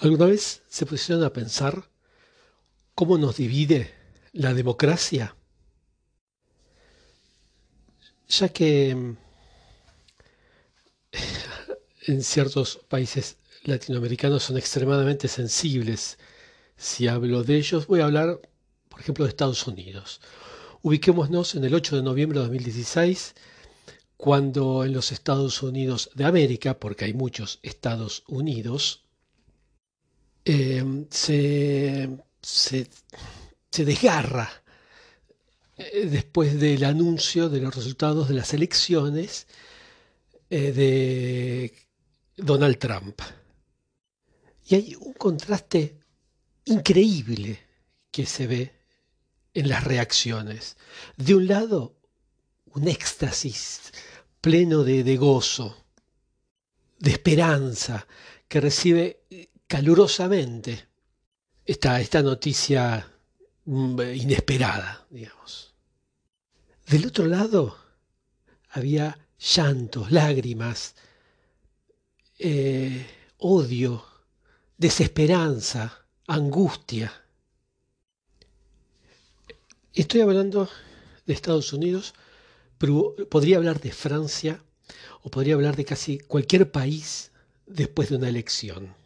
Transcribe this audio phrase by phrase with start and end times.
[0.00, 1.90] ¿Alguna vez se pusieron a pensar
[2.94, 3.92] cómo nos divide
[4.32, 5.36] la democracia?
[8.26, 9.16] Ya que mm,
[12.06, 16.16] en ciertos países latinoamericanos son extremadamente sensibles.
[16.78, 18.40] Si hablo de ellos, voy a hablar,
[18.88, 20.22] por ejemplo, de Estados Unidos.
[20.80, 23.34] Ubiquémonos en el 8 de noviembre de 2016,
[24.16, 29.04] cuando en los Estados Unidos de América, porque hay muchos Estados Unidos,
[30.44, 32.08] eh, se,
[32.40, 32.88] se,
[33.84, 34.50] desgarra
[35.76, 39.46] eh, después del anuncio de los resultados de las elecciones
[40.48, 41.74] eh, de
[42.36, 43.20] Donald Trump.
[44.66, 45.98] Y hay un contraste
[46.64, 47.58] increíble
[48.10, 48.72] que se ve
[49.52, 50.76] en las reacciones.
[51.16, 51.96] De un lado,
[52.66, 53.92] un éxtasis
[54.40, 55.76] pleno de, de gozo,
[56.98, 58.06] de esperanza,
[58.48, 59.20] que recibe
[59.70, 60.88] calurosamente
[61.64, 63.06] esta, esta noticia
[63.66, 65.72] mm, inesperada, digamos.
[66.88, 67.78] Del otro lado
[68.70, 70.96] había llantos, lágrimas,
[72.40, 73.06] eh,
[73.38, 74.04] odio,
[74.76, 77.12] desesperanza, angustia.
[79.94, 80.68] Estoy hablando
[81.26, 82.14] de Estados Unidos,
[82.76, 84.60] pero podría hablar de Francia
[85.22, 87.30] o podría hablar de casi cualquier país
[87.66, 88.98] después de una elección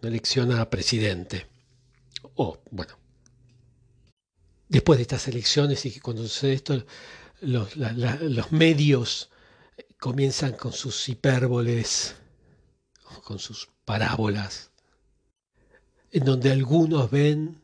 [0.00, 1.46] una elección a presidente.
[2.34, 2.98] O, bueno,
[4.68, 6.84] después de estas elecciones y que cuando sucede esto,
[7.40, 7.76] los,
[8.52, 9.30] medios
[9.98, 12.16] comienzan con sus hipérboles,
[13.24, 14.70] con sus parábolas,
[16.10, 17.62] en donde algunos ven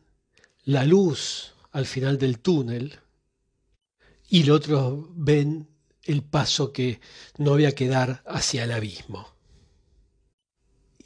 [0.63, 2.99] la luz al final del túnel
[4.29, 5.69] y los otros ven
[6.03, 6.99] el paso que
[7.37, 9.34] no había que dar hacia el abismo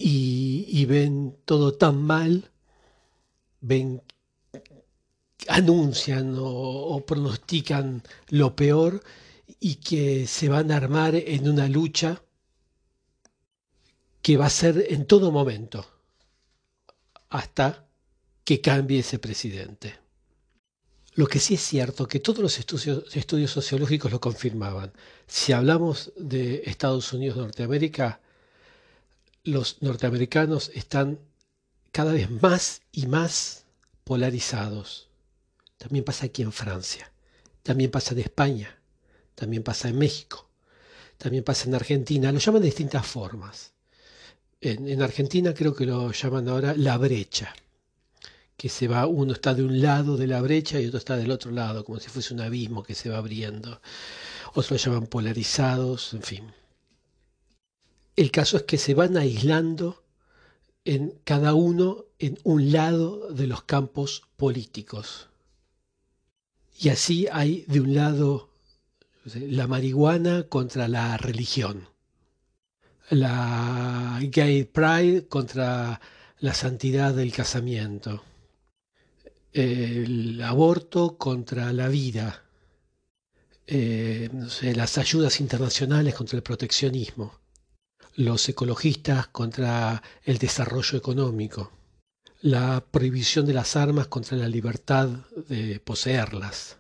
[0.02, 2.50] y, ven todo tan mal,
[3.60, 4.02] ven,
[5.50, 9.04] anuncian o, pronostican lo peor
[9.60, 12.24] y que se van a armar en una lucha
[14.22, 15.86] que va a ser en todo momento,
[17.30, 17.86] hasta
[18.46, 19.96] que cambie ese presidente.
[21.16, 24.94] Lo que sí es cierto, que todos los estudios, estudios sociológicos lo confirmaban.
[25.28, 28.22] Si hablamos de Estados Unidos, Norteamérica,
[29.50, 31.20] los norteamericanos están
[31.92, 33.66] cada vez más y más
[34.04, 35.10] polarizados.
[35.78, 37.12] También pasa aquí en Francia,
[37.64, 38.78] también pasa en España,
[39.36, 40.50] también pasa en México,
[41.18, 42.32] también pasa en Argentina.
[42.32, 43.74] Lo llaman de distintas formas.
[44.62, 47.54] En, Argentina creo que lo llaman ahora la brecha,
[48.58, 51.32] que se va, uno está de un lado de la brecha y otro está del
[51.32, 53.80] otro lado, como si fuese un abismo que se va abriendo.
[54.50, 56.59] Otros lo llaman polarizados, en fin.
[58.20, 60.04] El caso es que se van aislando
[60.84, 65.30] en cada uno en un lado de los campos políticos.
[66.78, 68.50] Y así hay de un lado
[69.24, 71.88] la marihuana contra la religión,
[73.10, 76.02] la gay pride contra
[76.40, 78.26] la santidad del casamiento,
[79.54, 82.44] el aborto contra la vida,
[83.66, 84.30] eh,
[84.76, 87.40] las ayudas internacionales contra el proteccionismo
[88.20, 91.72] los ecologistas contra el desarrollo económico,
[92.42, 95.08] la prohibición de las armas contra la libertad
[95.48, 96.80] de poseerlas,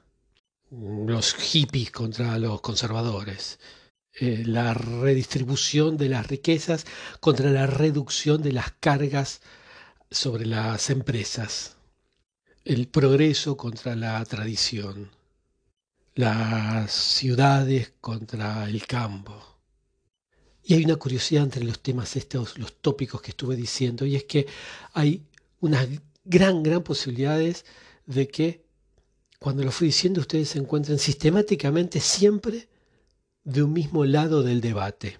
[0.69, 3.57] los hippies contra los conservadores,
[4.19, 6.85] eh, la redistribución de las riquezas
[7.21, 9.39] contra la reducción de las cargas
[10.11, 11.77] sobre las empresas,
[12.65, 15.09] el progreso contra la tradición,
[16.15, 19.58] las ciudades contra el campo
[20.69, 24.25] y hay una curiosidad entre los temas estos, los tópicos que estuve diciendo, y es
[24.25, 24.45] que
[24.93, 25.23] hay
[25.61, 25.87] unas
[26.23, 27.65] gran, gran posibilidades
[28.05, 28.63] de que
[29.39, 32.67] cuando lo fui diciendo ustedes se encuentren sistemáticamente siempre
[33.43, 35.17] de un mismo lado del debate.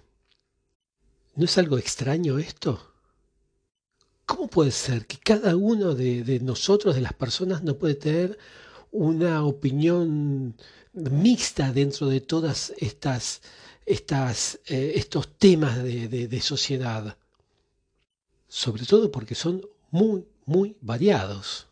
[1.34, 2.94] ¿No es algo extraño esto?
[4.26, 8.38] ¿Cómo puede ser que cada uno de, nosotros, de las personas, no puede tener
[8.92, 10.54] una opinión
[10.92, 13.42] mixta dentro de todas estas
[13.90, 17.16] eh, estos temas de, sociedad,
[18.46, 21.66] sobre todo porque son muy, muy variados.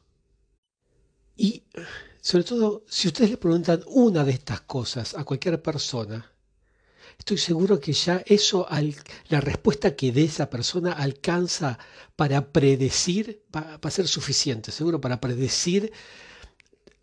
[1.36, 1.62] Y
[2.20, 6.32] sobre todo, si ustedes le preguntan una de estas cosas a cualquier persona,
[7.16, 8.66] estoy seguro que ya eso,
[9.28, 11.78] la respuesta que dé esa persona alcanza
[12.16, 15.92] para predecir, va, a ser suficiente, seguro, para predecir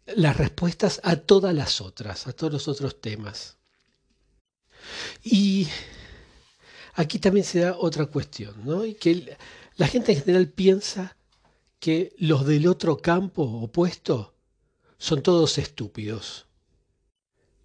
[0.07, 3.55] las respuestas a todas las otras, a todos los otros temas.
[5.23, 5.67] Y
[6.93, 8.85] aquí también se da otra cuestión, ¿no?
[8.85, 9.37] Y que
[9.77, 11.17] La gente en general piensa
[11.79, 14.33] que los del otro campo opuesto
[14.97, 16.47] son todos estúpidos,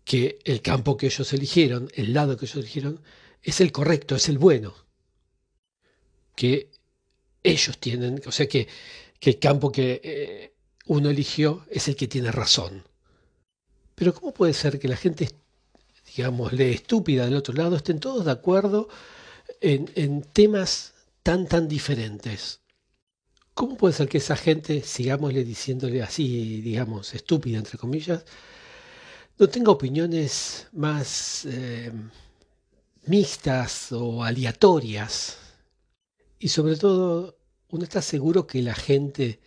[0.05, 3.01] que el campo que ellos eligieron, el lado que ellos eligieron,
[3.43, 4.75] es el correcto, es el bueno,
[6.35, 6.71] que
[7.43, 8.69] ellos tienen, o sea que,
[9.21, 10.55] el campo que eh,
[10.87, 12.85] uno eligió es el que tiene razón.
[13.95, 15.31] Pero ¿cómo puede ser que la gente,
[16.17, 18.89] digámosle, estúpida del otro lado, estén todos de acuerdo
[19.61, 22.61] en, temas tan, tan diferentes?
[23.55, 28.25] ¿Cómo puede ser que esa gente, sigámosle diciéndole así, digamos, estúpida, entre comillas,
[29.39, 31.93] no tenga opiniones más eh,
[33.07, 35.39] mixtas o aleatorias?
[36.39, 37.39] Y sobre todo,
[37.71, 39.41] uno está seguro que la gente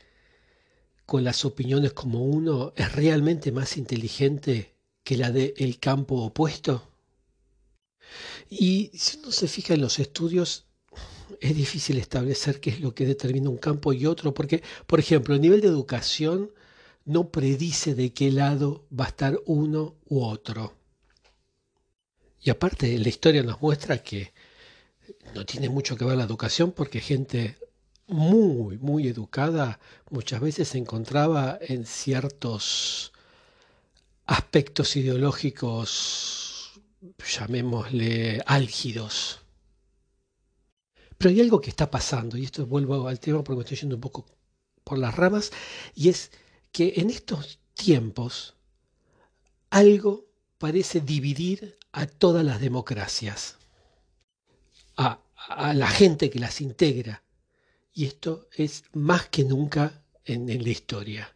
[1.05, 4.72] con las opiniones como uno es realmente más inteligente
[5.03, 6.89] que la del campo opuesto?
[8.49, 10.65] Y si uno se fija en los estudios,
[11.41, 15.33] es difícil establecer qué es lo que determina un campo y otro, porque, por ejemplo,
[15.33, 16.51] el nivel de educación
[17.05, 20.75] no predice de qué lado va a estar uno u otro.
[22.41, 24.33] Y aparte, la historia nos muestra que
[25.33, 27.57] no tiene mucho que ver la educación porque gente
[28.07, 29.79] muy, muy educada
[30.09, 33.12] muchas veces se encontraba en ciertos
[34.25, 36.81] aspectos ideológicos,
[37.19, 39.39] llamémosle álgidos.
[41.17, 43.95] Pero hay algo que está pasando, y esto vuelvo al tema porque me estoy yendo
[43.95, 44.25] un poco
[44.83, 45.51] por las ramas,
[45.95, 46.31] y es
[46.71, 48.55] que en estos tiempos
[49.69, 50.25] algo
[50.57, 53.57] parece dividir a todas las democracias,
[54.97, 55.19] a,
[55.73, 57.23] la gente que las integra,
[57.93, 61.33] y esto es más que nunca en la historia.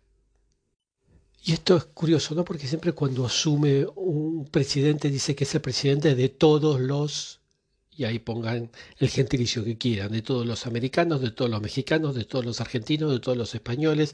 [1.43, 2.43] Y esto es curioso, ¿no?
[2.43, 7.41] Porque siempre cuando asume un presidente dice que es el presidente de todos los
[7.97, 8.69] y ahí pongan
[8.99, 12.61] el gentilicio que quieran, de todos los americanos, de todos los mexicanos, de todos los
[12.61, 14.13] argentinos, de todos los españoles,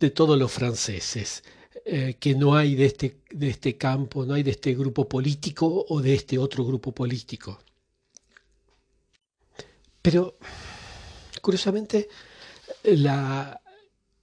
[0.00, 1.44] de todos los franceses.
[1.84, 5.84] Eh, que no hay de este, de este campo, no hay de este grupo político
[5.88, 7.58] o de este otro grupo político.
[10.00, 10.38] Pero,
[11.40, 12.08] curiosamente,
[12.84, 13.60] la,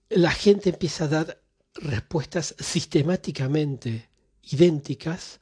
[0.09, 1.41] la gente empieza a dar
[1.75, 4.09] respuestas sistemáticamente
[4.43, 5.39] idénticas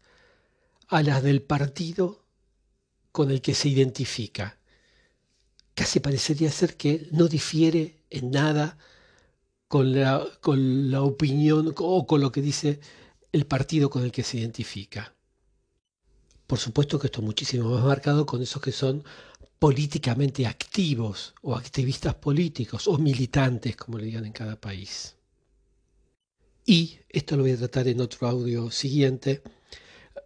[0.88, 2.25] a las del partido
[3.12, 4.57] con el que se identifica.
[5.74, 8.77] Casi parecería ser que no difiere en nada
[9.68, 12.80] con la, con la opinión o con lo que dice
[13.31, 15.13] el partido con el que se identifica.
[16.47, 19.03] Por supuesto que esto es muchísimo más marcado con esos que son
[19.59, 25.17] políticamente activos o activistas políticos o militantes, como le digan en cada país.
[26.69, 29.42] Y esto lo voy a tratar en otro audio siguiente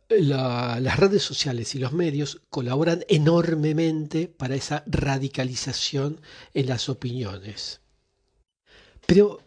[0.09, 6.19] las redes sociales y los medios colaboran enormemente para esa radicalización
[6.55, 7.81] en las opiniones.
[9.05, 9.39] Pero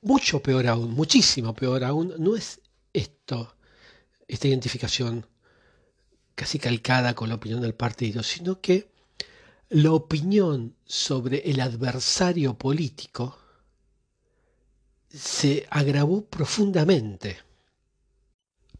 [0.00, 2.62] mucho peor aún, muchísimo peor aún, no es
[2.94, 3.54] esto,
[4.26, 5.26] esta identificación
[6.34, 8.90] casi calcada con la opinión del partido, sino que
[9.68, 13.39] la opinión sobre el adversario político
[15.10, 17.38] se agravó profundamente.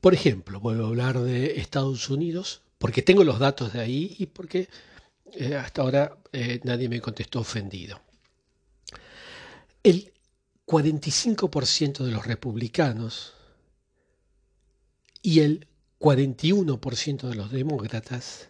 [0.00, 4.26] Por ejemplo, vuelvo a hablar de Estados Unidos, porque tengo los datos de ahí y
[4.26, 4.68] porque
[5.32, 8.00] eh, hasta ahora eh, nadie me contestó ofendido.
[9.82, 10.12] El
[10.66, 13.34] 45% de los republicanos
[15.22, 15.66] y el
[15.98, 18.48] 41% de los demócratas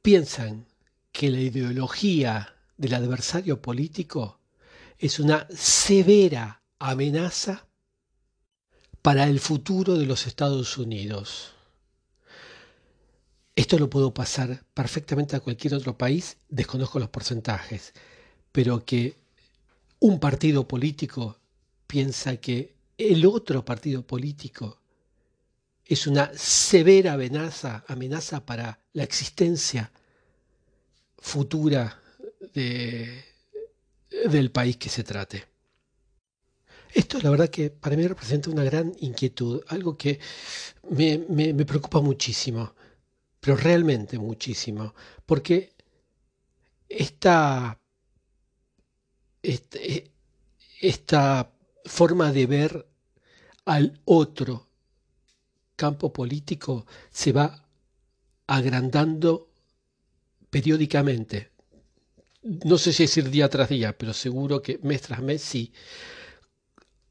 [0.00, 0.66] piensan
[1.10, 4.40] que la ideología del adversario político
[4.98, 7.66] es una severa amenaza
[9.02, 11.52] para el futuro de los Estados Unidos.
[13.54, 17.92] Esto lo puedo pasar perfectamente a cualquier otro país, desconozco los porcentajes,
[18.50, 19.16] pero que
[20.00, 21.38] un partido político
[21.86, 24.78] piensa que el otro partido político
[25.84, 29.92] es una severa amenaza, amenaza para la existencia
[31.18, 32.00] futura
[32.54, 33.24] de,
[34.28, 35.51] del país que se trate.
[36.94, 40.20] Esto la verdad que para mí representa una gran inquietud, algo que
[40.90, 42.74] me, preocupa muchísimo,
[43.40, 44.94] pero realmente muchísimo,
[45.24, 45.72] porque
[46.88, 47.80] esta,
[49.42, 50.10] este,
[50.80, 51.50] esta
[51.86, 52.86] forma de ver
[53.64, 54.68] al otro
[55.76, 57.66] campo político se va
[58.46, 59.48] agrandando
[60.50, 61.52] periódicamente.
[62.42, 65.72] No sé si decir día tras día, pero seguro que mes tras mes sí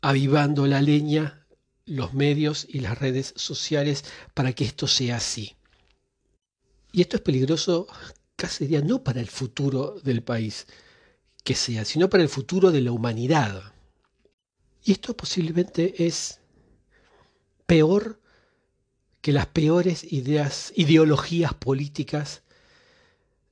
[0.01, 1.45] avivando la leña
[1.85, 5.55] los medios y las redes sociales para que esto sea así.
[6.91, 7.87] Y esto es peligroso
[8.35, 10.65] casi diría no para el futuro del país
[11.43, 13.73] que sea, sino para el futuro de la humanidad.
[14.83, 16.39] Y esto posiblemente es
[17.67, 18.19] peor
[19.21, 22.41] que las peores ideas, ideologías políticas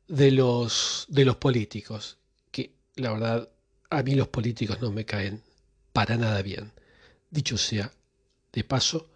[0.07, 2.17] de los, de los políticos,
[2.49, 3.49] que la verdad
[3.91, 5.43] a mí los políticos no me caen
[5.99, 6.71] para nada bien.
[7.29, 7.91] Dicho sea,
[8.53, 9.09] de paso,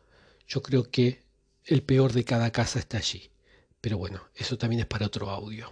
[0.46, 1.24] yo creo que
[1.64, 3.32] el peor de cada casa está allí.
[3.80, 5.72] Pero bueno, eso también es para otro audio.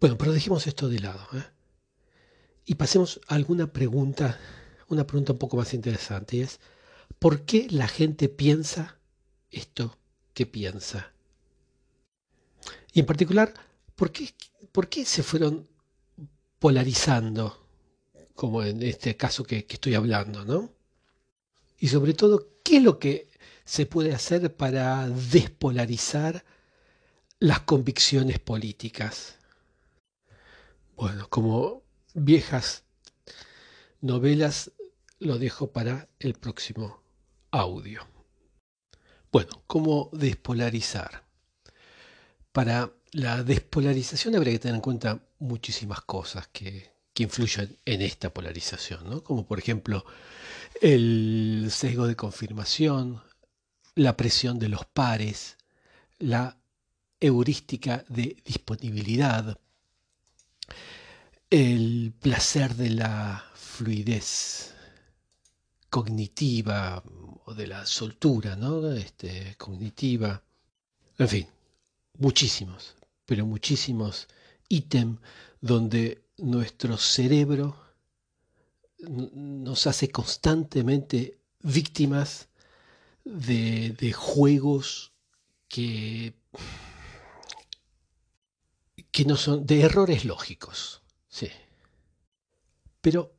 [0.00, 1.24] Bueno, pero dejemos esto de lado.
[1.34, 1.44] ¿eh?
[2.64, 4.40] Y pasemos a alguna pregunta,
[4.88, 6.58] una pregunta un poco más interesante, y es,
[7.20, 8.98] ¿por qué la gente piensa
[9.52, 9.96] esto
[10.34, 11.12] que piensa?
[12.92, 13.54] Y en particular,
[13.94, 14.34] ¿por qué,
[14.72, 15.68] por qué se fueron
[16.58, 17.65] polarizando,
[18.36, 20.70] como en este caso que, estoy hablando, ¿no?
[21.78, 23.28] Y sobre todo, ¿qué es lo que
[23.64, 26.44] se puede hacer para despolarizar
[27.40, 29.36] las convicciones políticas?
[30.96, 31.82] Bueno, como
[32.14, 32.84] viejas
[34.00, 34.70] novelas,
[35.18, 37.02] lo dejo para el próximo
[37.50, 38.06] audio.
[39.32, 41.24] Bueno, ¿cómo despolarizar?
[42.52, 48.28] Para la despolarización habría que tener en cuenta muchísimas cosas que, que influyen en esta
[48.28, 49.24] polarización, ¿no?
[49.24, 50.04] como por ejemplo
[50.82, 53.22] el sesgo de confirmación,
[53.94, 55.56] la presión de los pares,
[56.18, 56.58] la
[57.18, 59.58] heurística de disponibilidad,
[61.48, 64.74] el placer de la fluidez
[65.88, 67.02] cognitiva
[67.46, 68.92] o de la soltura ¿no?
[68.92, 70.42] este, cognitiva,
[71.16, 71.46] en fin,
[72.18, 72.94] muchísimos,
[73.24, 74.28] pero muchísimos
[74.68, 75.18] ítems
[75.62, 77.76] donde nuestro cerebro
[79.08, 82.48] nos hace constantemente víctimas
[83.24, 85.12] de, juegos
[85.68, 86.34] que,
[89.10, 91.02] que no son de errores lógicos.
[91.28, 91.50] Sí.
[93.00, 93.34] Pero,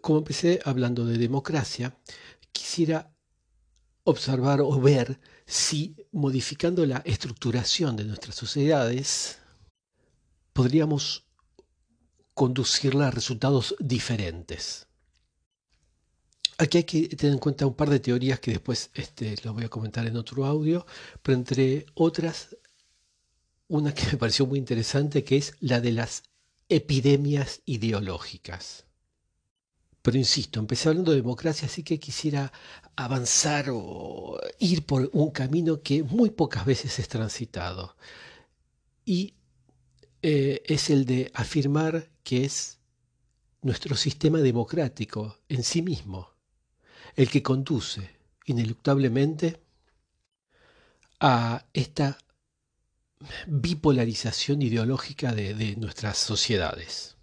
[0.00, 1.96] como empecé hablando de democracia,
[2.52, 3.14] quisiera
[4.04, 9.38] observar o ver si modificando la estructuración de nuestras sociedades
[10.52, 11.24] podríamos
[12.34, 14.86] conducirla a resultados diferentes.
[16.58, 19.68] Aquí hay que tener en cuenta un par de teorías que después este, voy a
[19.68, 20.86] comentar en otro audio,
[21.22, 22.56] pero entre otras,
[23.68, 26.22] una que me pareció muy interesante, que es la de las
[26.68, 28.84] epidemias ideológicas.
[30.02, 32.52] Pero insisto, empecé hablando de democracia, así que quisiera
[32.94, 37.96] avanzar o ir por un camino que muy pocas veces es transitado.
[39.04, 39.34] Y
[40.22, 42.78] eh, es el de afirmar que es
[43.62, 46.30] nuestro sistema democrático en sí mismo
[47.14, 48.16] el que conduce
[48.46, 49.60] ineluctablemente
[51.20, 52.18] a esta
[53.46, 57.16] bipolarización ideológica de, nuestras sociedades.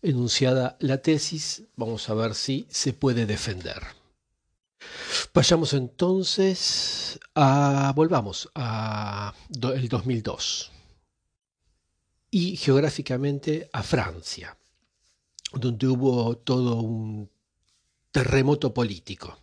[0.00, 3.82] Enunciada la tesis, vamos a ver si se puede defender.
[5.34, 9.34] Vayamos entonces a, volvamos a
[9.74, 10.72] el 2002
[12.30, 14.56] y geográficamente a Francia,
[15.52, 17.30] donde hubo todo un
[18.10, 19.38] terremoto político,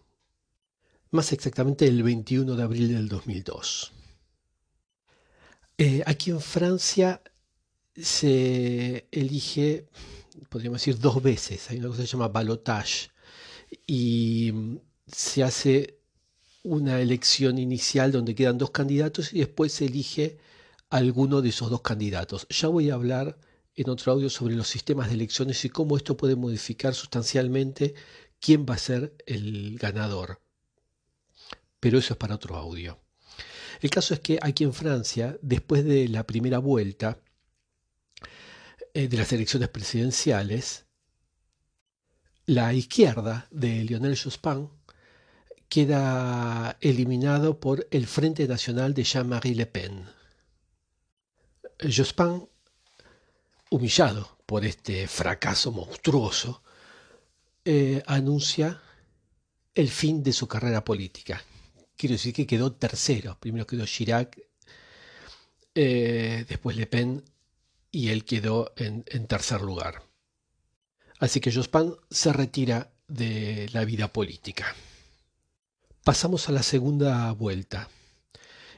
[1.11, 3.91] más exactamente el 21 de abril del 2002.
[5.77, 7.21] Eh, aquí en Francia
[7.95, 9.87] se elige,
[10.49, 11.69] podríamos decir, dos veces.
[11.69, 13.09] Hay una cosa que se llama balotage
[13.87, 14.77] y mm,
[15.07, 15.99] se hace
[16.63, 20.37] una elección inicial donde quedan dos candidatos y después se elige
[20.89, 22.47] alguno de esos dos candidatos.
[22.49, 23.37] Ya voy a hablar
[23.75, 27.93] en otro audio sobre los sistemas de elecciones y cómo esto puede modificar sustancialmente
[28.39, 30.41] quién va a ser el ganador.
[31.79, 32.99] Pero eso es para otro audio.
[33.81, 37.19] El caso es que aquí en Francia, después de la primera vuelta
[38.93, 40.85] eh, de las elecciones presidenciales,
[42.45, 44.69] la izquierda de Lionel Jospin
[45.67, 50.05] queda eliminado por el Frente Nacional de Jean-Marie Le Pen.
[51.79, 52.47] Jospin,
[53.69, 56.61] humillado por este fracaso monstruoso,
[57.63, 58.81] eh, anuncia
[59.73, 61.43] el fin de su carrera política
[61.95, 63.37] quiero decir que quedó tercero.
[63.39, 64.39] Primero quedó Chirac,
[65.73, 67.23] eh, después Le Pen
[67.91, 70.03] y él quedó en, tercer lugar.
[71.19, 74.75] Así que Jospin se retira de la vida política.
[76.03, 77.89] Pasamos a la segunda vuelta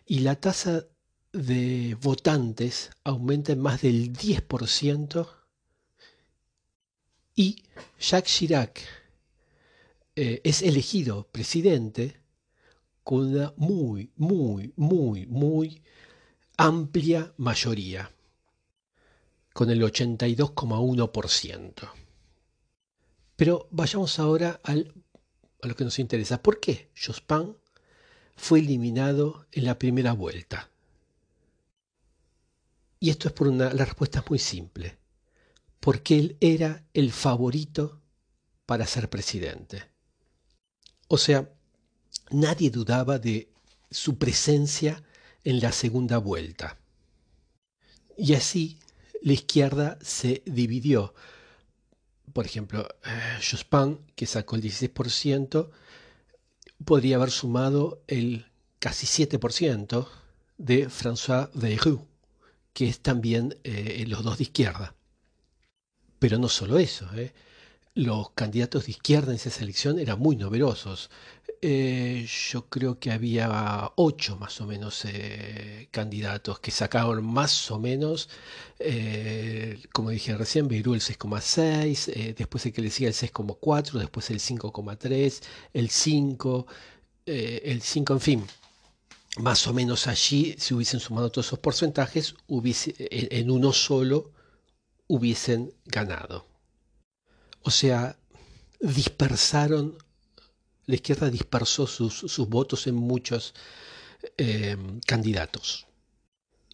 [0.06, 0.86] y la tasa
[1.34, 5.28] de votantes aumenta en más del 10%
[7.36, 7.64] y
[8.00, 8.82] Jacques Chirac
[10.16, 12.20] eh, es elegido presidente
[13.04, 15.84] con una muy, muy, muy, muy
[16.58, 18.12] amplia mayoría,
[19.54, 21.92] con el 82,1%.
[23.36, 26.42] Pero vayamos ahora a lo que nos interesa.
[26.42, 27.56] ¿Por qué Jospin
[28.36, 30.72] fue eliminado en la primera vuelta?
[33.00, 34.98] Y esto es por una, la respuesta es muy simple.
[35.80, 38.01] Porque él era el favorito
[38.66, 39.84] para ser presidente.
[41.08, 41.50] O sea,
[42.32, 43.50] nadie dudaba de
[43.89, 45.04] su presencia
[45.44, 46.77] en la segunda vuelta.
[48.18, 48.80] Y así
[49.22, 51.13] la izquierda se dividió.
[52.34, 55.70] Por ejemplo, eh, Jospin, que sacó el 16%,
[56.84, 58.46] podría haber sumado el
[58.80, 60.08] casi 7%
[60.58, 62.07] de François Bayrou,
[62.78, 64.94] que es también eh, los dos de izquierda.
[66.20, 67.34] Pero no solo eso, eh.
[67.96, 71.10] los candidatos de izquierda en esa elección eran muy numerosos.
[71.64, 75.06] Eh, yo creo que había ocho más o menos
[75.90, 78.30] candidatos que sacaron más o menos,
[79.92, 84.40] como dije recién, Beirú el 6,6, después el que le sigue el 6,4, después el
[84.40, 85.44] 5,3,
[85.74, 86.68] el 5,
[87.26, 88.48] el 5, en fin.
[89.38, 94.32] Más o menos allí, si hubiesen sumado todos esos porcentajes, hubiese, en uno solo
[95.08, 96.48] hubiesen ganado.
[97.62, 98.18] O sea,
[98.80, 99.98] dispersaron
[100.88, 103.54] la izquierda dispersó sus, votos en muchos
[104.38, 105.86] eh, candidatos.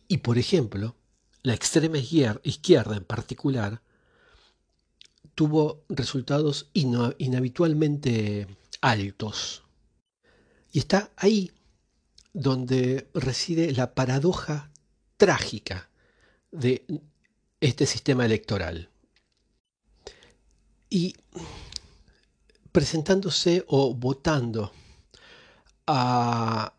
[0.07, 0.95] Y por ejemplo,
[1.41, 3.81] la extrema izquierda en particular
[5.33, 8.47] tuvo resultados inhabitualmente
[8.81, 9.63] altos.
[10.71, 11.51] Y está ahí
[12.33, 14.71] donde reside la paradoja
[15.17, 15.89] trágica
[16.51, 16.85] de
[17.61, 18.89] este sistema electoral.
[20.89, 21.15] Y
[22.71, 24.73] presentándose o votando
[25.87, 26.73] a,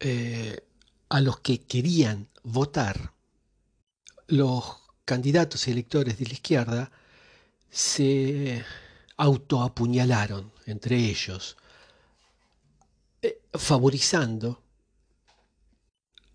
[0.00, 0.60] eh,
[1.08, 3.12] a los que querían votar,
[4.28, 4.64] los
[5.04, 6.90] candidatos y electores de la izquierda
[7.70, 8.64] se
[9.16, 11.56] autoapuñalaron entre ellos,
[13.52, 14.62] favorizando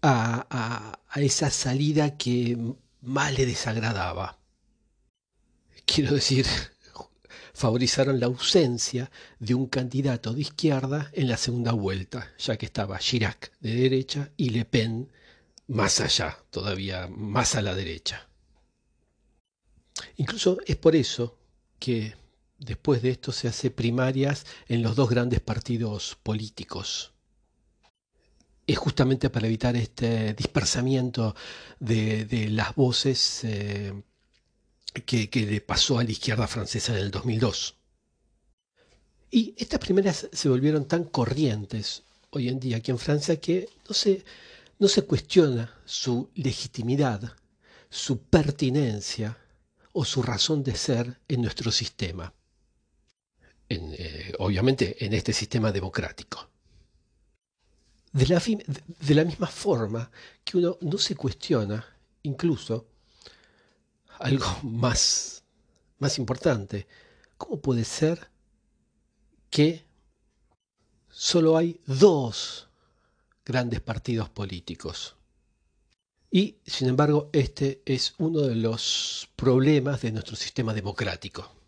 [0.01, 2.57] a, a, esa salida que
[3.01, 4.39] más le desagradaba.
[5.85, 6.45] Quiero decir,
[7.53, 12.99] favorizaron la ausencia de un candidato de izquierda en la segunda vuelta, ya que estaba
[12.99, 15.11] Chirac de derecha y Le Pen
[15.67, 18.27] más allá, todavía más a la derecha.
[20.17, 21.37] Incluso es por eso
[21.79, 22.15] que
[22.61, 27.11] después de esto se hace primarias en los dos grandes partidos políticos.
[28.67, 31.35] Es justamente para evitar este dispersamiento
[31.79, 34.03] de, las voces eh,
[35.05, 37.75] que, le pasó a la izquierda francesa en el 2002.
[39.31, 43.95] Y estas primeras se volvieron tan corrientes hoy en día aquí en Francia que no
[43.95, 44.23] se,
[44.77, 47.35] no se cuestiona su legitimidad,
[47.89, 49.37] su pertinencia
[49.93, 52.33] o su razón de ser en nuestro sistema.
[53.73, 56.49] Eh, obviamente en este sistema democrático.
[58.11, 60.11] De la, de la misma forma
[60.43, 61.85] que uno no se cuestiona
[62.23, 62.87] incluso
[64.19, 65.43] algo más,
[65.99, 66.85] más importante.
[67.37, 68.29] ¿Cómo puede ser
[69.49, 69.85] que
[71.09, 72.67] solo hay dos
[73.45, 75.15] grandes partidos políticos?
[76.29, 81.60] Y, sin embargo, este es uno de los problemas de nuestro sistema democrático.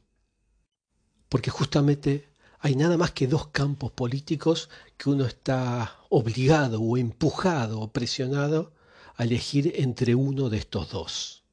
[1.33, 7.79] Porque justamente hay nada más que dos campos políticos que uno está obligado o empujado
[7.81, 8.71] o presionado
[9.15, 11.43] a elegir entre uno de estos dos.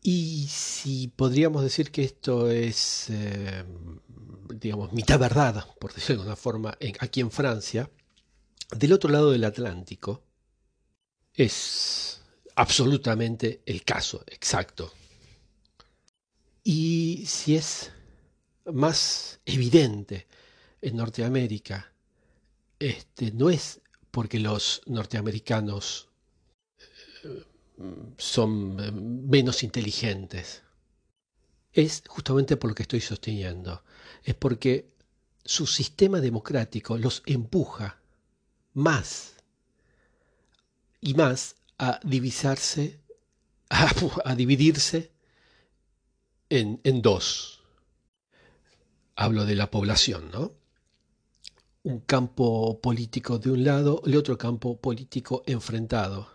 [0.00, 3.62] Y si podríamos decir que esto es, eh,
[4.54, 7.90] digamos, mitad verdad, por decirlo de alguna forma, aquí en Francia,
[8.74, 10.22] del otro lado del Atlántico,
[11.34, 12.22] es
[12.56, 14.94] absolutamente el caso exacto.
[16.64, 17.92] Y si es
[18.66, 20.26] más evidente
[20.80, 21.92] en Norteamérica,
[22.78, 26.08] este, no es porque los norteamericanos
[27.24, 27.44] eh,
[28.16, 30.62] son eh, menos inteligentes.
[31.72, 33.84] Es justamente por lo que estoy sosteniendo.
[34.24, 34.90] Es porque
[35.44, 38.00] su sistema democrático los empuja
[38.74, 39.34] más
[41.00, 43.00] y más a divisarse,
[43.70, 45.10] a, dividirse
[46.48, 47.59] en, en dos.
[49.20, 50.50] Hablo de la población, ¿no?
[51.82, 56.26] Un campo político de un lado, el otro campo político enfrentado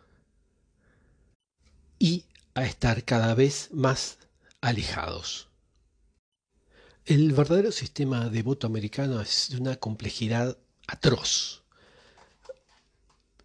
[1.98, 4.20] y a estar cada vez más
[4.62, 5.48] alejados.
[7.06, 11.64] El verdadero sistema de voto americano es de una complejidad atroz.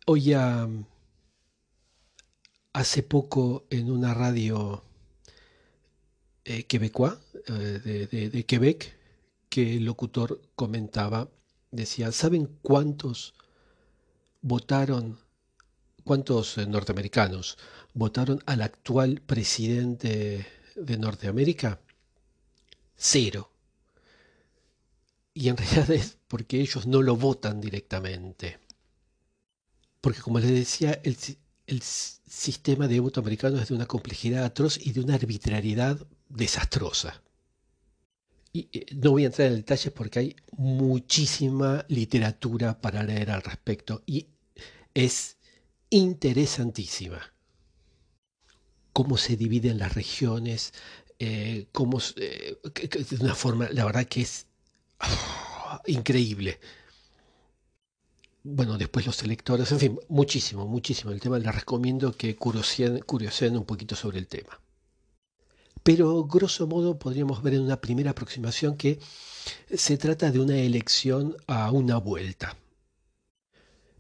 [0.05, 0.69] oía
[2.75, 4.85] hace poco en una radio
[6.45, 9.00] eh, eh, de, Quebec
[9.51, 11.29] que el locutor comentaba,
[11.71, 13.35] decía, ¿saben cuántos
[14.41, 15.19] votaron,
[16.05, 17.59] cuántos eh, norteamericanos
[17.93, 21.81] votaron al actual presidente de Norteamérica?
[22.97, 23.51] Cero.
[25.35, 28.61] Y en realidad es porque ellos no lo votan directamente.
[30.01, 31.17] Porque como les decía, el,
[31.67, 37.21] el sistema de voto americano es de una complejidad atroz y de una arbitrariedad desastrosa.
[38.53, 44.03] Y no voy a entrar en detalles porque hay muchísima literatura para leer al respecto
[44.07, 44.27] y
[44.93, 45.37] es
[45.89, 47.21] interesantísima.
[48.93, 50.73] Cómo se dividen las regiones,
[51.21, 54.47] eh, cómo, eh, de una forma, la verdad que es
[54.99, 56.59] ah, increíble
[58.43, 61.39] bueno, después los electores, en fin, muchísimo, muchísimo el tema.
[61.39, 64.61] Les recomiendo que curioseen, un poquito sobre el tema.
[65.83, 68.99] Pero, grosso modo, podríamos ver en una primera aproximación que
[69.75, 72.57] se trata de una elección a una vuelta.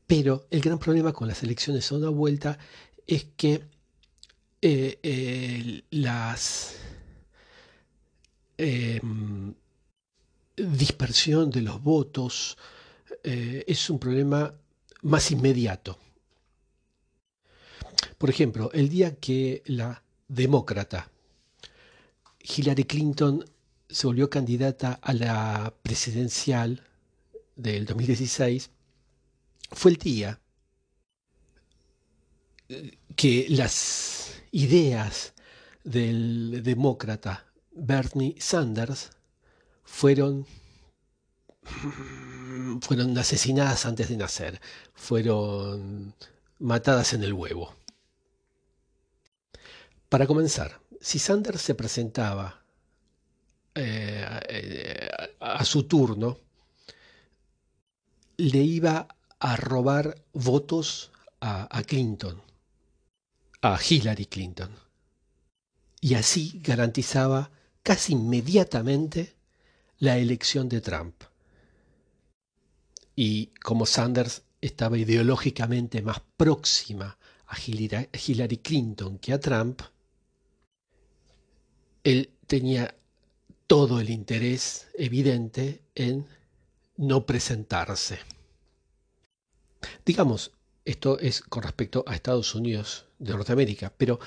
[0.07, 2.59] Pero el gran problema con las elecciones a una vuelta
[3.07, 3.65] es que
[4.63, 6.77] eh, las
[8.59, 9.55] em,
[10.57, 12.59] dispersión de los votos,
[13.25, 14.55] eh, es un problema
[15.03, 15.99] más inmediato.
[18.19, 21.11] Por ejemplo, el día que la demócrata
[22.43, 23.45] Hillary Clinton
[23.89, 26.83] se volvió candidata a la presidencial
[27.57, 28.71] del 2016,
[29.73, 30.41] fue el día
[33.17, 35.35] que las ideas
[35.85, 39.11] del demócrata Bernie Sanders
[39.83, 40.47] fueron
[42.81, 44.61] fueron asesinadas antes de nacer,
[44.95, 46.15] fueron
[46.59, 47.75] matadas en el huevo.
[50.09, 52.63] Para comenzar, si Sanders se presentaba
[53.75, 55.09] eh,
[55.41, 56.39] a su turno,
[58.37, 59.09] le iba
[59.39, 61.11] a robar votos
[61.41, 62.41] a, a Clinton,
[63.63, 64.71] a Hillary Clinton.
[66.01, 67.51] Y así garantizaba
[67.83, 69.35] casi inmediatamente
[69.99, 71.23] la elección de Trump.
[73.17, 79.83] Y como Sanders estaba ideológicamente más próxima a Hillary Clinton que a Trump,
[82.05, 82.95] él tenía
[83.67, 86.27] todo el interés evidente en
[86.97, 88.19] no presentarse.
[90.05, 90.53] Digamos,
[90.85, 94.19] esto es con respecto a Estados Unidos de Norteamérica, pero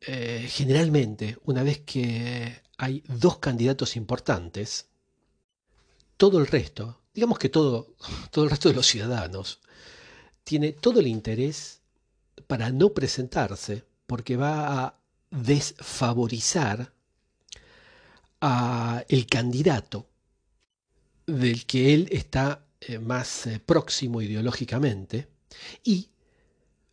[0.00, 4.86] eh, generalmente una vez que hay dos candidatos importantes,
[6.16, 7.94] todo el resto digamos que todo,
[8.30, 9.60] todo el resto de los ciudadanos
[10.44, 11.80] tiene todo el interés
[12.46, 14.99] para no presentarse porque va a
[15.30, 16.92] desfavorizar
[18.40, 20.08] a el candidato
[21.26, 25.28] del que él está eh, más eh, próximo ideológicamente
[25.84, 26.08] y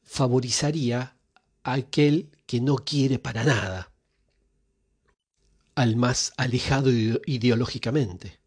[0.04, 1.16] favorizaría
[1.64, 3.92] a aquel que no quiere para nada,
[5.76, 8.40] al más alejado ideológicamente.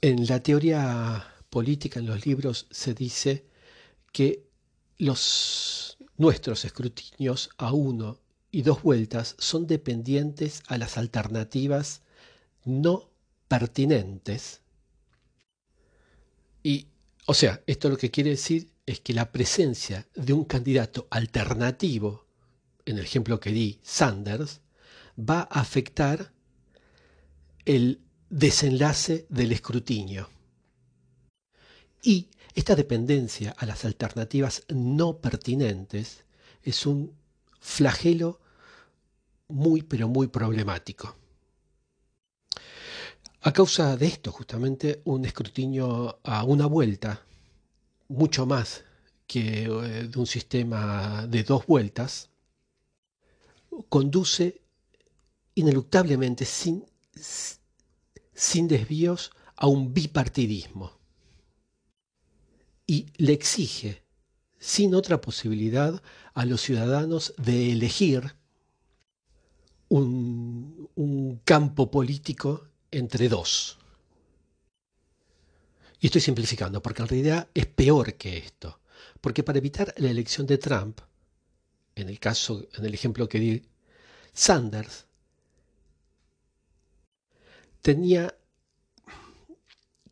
[0.00, 3.46] En la teoría política, en los libros, se dice
[4.12, 4.46] que
[4.98, 8.18] los, nuestros escrutinios a uno
[8.50, 12.02] y dos vueltas son dependientes a las alternativas
[12.64, 13.08] no
[13.46, 14.60] pertinentes.
[16.62, 16.88] Y,
[17.26, 22.26] o sea, esto lo que quiere decir es que la presencia de un candidato alternativo,
[22.84, 24.60] en el ejemplo que di, Sanders,
[25.18, 26.32] va a afectar
[27.64, 30.28] el desenlace del escrutinio.
[32.02, 36.24] Y esta dependencia a las alternativas no pertinentes
[36.64, 37.14] es un
[37.60, 38.40] flagelo
[39.46, 41.16] muy pero muy problemático.
[43.42, 47.22] A causa de esto, justamente, un escrutinio a una vuelta,
[48.08, 48.82] mucho más
[49.28, 52.28] que eh, de un sistema de dos vueltas,
[53.88, 54.60] conduce
[55.54, 56.84] ineluctablemente sin
[58.34, 60.97] sin desvíos a un bipartidismo
[62.88, 64.02] y le exige
[64.58, 68.34] sin otra posibilidad a los ciudadanos de elegir
[69.88, 73.78] un, campo político entre dos.
[76.00, 78.80] Y estoy simplificando, porque en realidad es peor que esto.
[79.20, 81.00] Porque para evitar la elección de Trump,
[81.94, 83.62] en el caso, en el ejemplo que di,
[84.32, 85.06] Sanders
[87.82, 88.34] tenía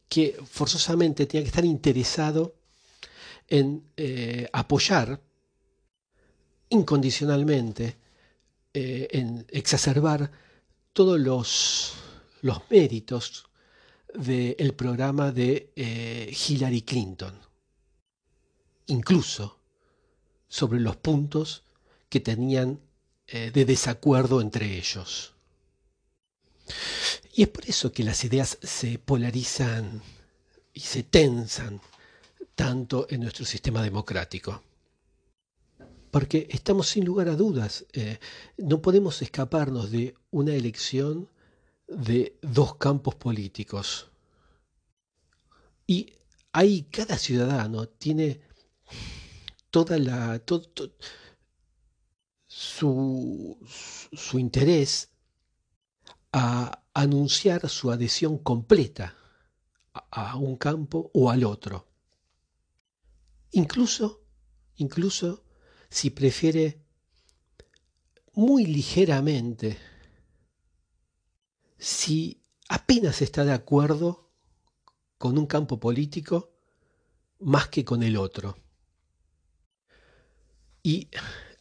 [0.09, 2.56] que forzosamente tenía que estar interesado
[3.49, 5.21] en eh, apoyar
[6.69, 7.97] incondicionalmente,
[8.75, 10.31] eh, en exacerbar
[10.93, 11.95] todos los,
[12.43, 13.47] los méritos
[14.15, 17.39] del programa de eh, Hillary Clinton,
[18.87, 19.59] incluso
[20.49, 21.63] sobre los puntos
[22.09, 22.81] que tenían
[23.29, 25.35] de desacuerdo entre ellos.
[27.35, 30.01] Y es por eso que las ideas se polarizan
[30.73, 31.81] y se tensan
[32.55, 34.63] tanto en nuestro sistema democrático.
[36.11, 38.19] Porque estamos sin lugar a dudas, eh,
[38.57, 41.29] no podemos escaparnos de una elección
[41.89, 44.11] de dos campos políticos.
[45.87, 46.13] Y
[46.53, 48.41] ahí cada ciudadano tiene
[49.71, 50.41] toda la,
[52.47, 53.59] su,
[54.13, 55.11] su interés
[56.33, 59.15] a anunciar su adhesión completa
[60.11, 61.86] a un campo o al otro.
[63.53, 64.25] Incluso,
[64.77, 65.45] incluso
[65.89, 66.83] si prefiere
[68.35, 69.79] muy ligeramente,
[71.79, 74.31] si apenas está de acuerdo
[75.19, 76.53] con un campo político
[77.41, 78.57] más que con el otro.
[80.83, 81.09] Y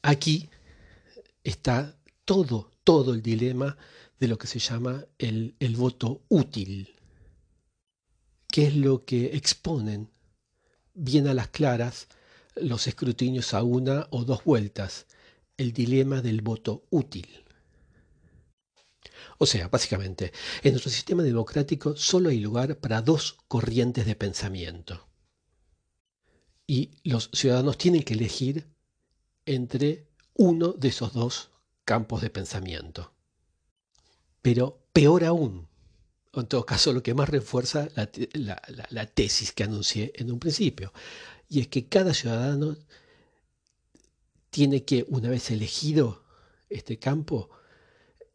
[0.02, 0.50] aquí
[1.43, 3.78] está todo, todo el dilema
[4.19, 6.95] de lo que se llama el, el voto útil,
[8.48, 10.12] que es lo que exponen
[10.96, 12.08] bien a las claras
[12.56, 15.06] los escrutinios a una o dos vueltas,
[15.58, 17.28] el dilema del voto útil.
[19.38, 20.32] O sea, básicamente,
[20.64, 25.08] en nuestro sistema democrático solo hay lugar para dos corrientes de pensamiento.
[26.68, 28.68] Y los ciudadanos tienen que elegir
[29.46, 31.52] entre uno de esos dos
[31.84, 33.14] campos de pensamiento.
[34.42, 35.68] Pero peor aún,
[36.41, 37.88] en todo caso lo que más refuerza
[38.34, 40.93] la, tesis que anuncié en un principio,
[41.50, 42.78] y es que cada ciudadano
[44.50, 46.24] tiene que, una vez elegido
[46.69, 47.50] este campo,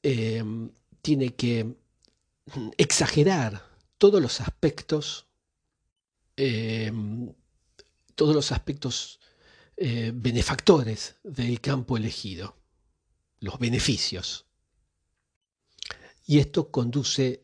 [0.03, 0.71] em,
[1.03, 1.77] tiene que
[2.77, 3.67] exagerar
[3.99, 5.27] todos los aspectos,
[6.37, 7.33] em,
[8.15, 9.21] todos los aspectos
[9.83, 12.55] eh, benefactores del campo elegido,
[13.41, 14.45] los beneficios.
[16.27, 17.43] Y esto conduce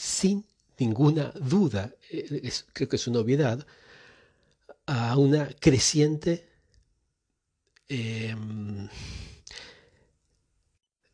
[0.00, 0.46] sin
[0.78, 3.66] ninguna duda, eh, creo que es una obviedad,
[4.86, 6.48] a una creciente
[7.86, 8.88] em,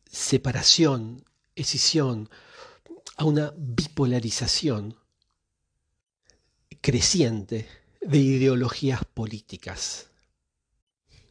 [0.09, 2.29] separación, escisión,
[3.17, 4.95] a una bipolarización
[6.79, 7.67] creciente
[7.99, 10.11] de ideologías políticas.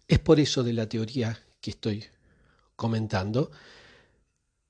[0.07, 2.05] Es por eso de la teoría que estoy
[2.77, 3.51] comentando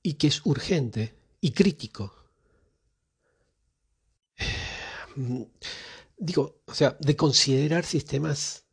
[0.01, 2.17] y que es urgente y crítico
[4.39, 5.06] Mm,
[6.17, 8.65] digo, o sea, de considerar sistemas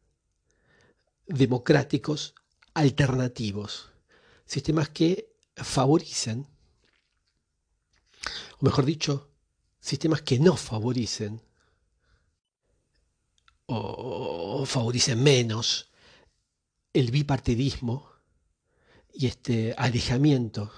[1.26, 2.34] democráticos
[2.74, 3.90] alternativos,
[4.46, 6.46] sistemas que favorecen,
[8.58, 9.30] o mejor dicho,
[9.80, 11.42] sistemas que no favorecen
[13.66, 15.90] o favorecen menos
[16.92, 18.10] el bipartidismo
[19.12, 20.70] y este alejamiento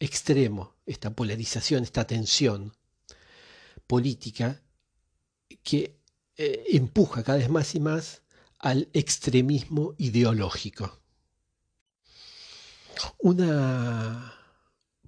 [0.00, 2.76] extremo, esta polarización, esta tensión
[3.86, 4.62] política
[5.62, 5.98] que
[6.36, 8.22] eh, empuja cada vez más y más
[8.58, 10.98] al extremismo ideológico.
[13.18, 14.34] Una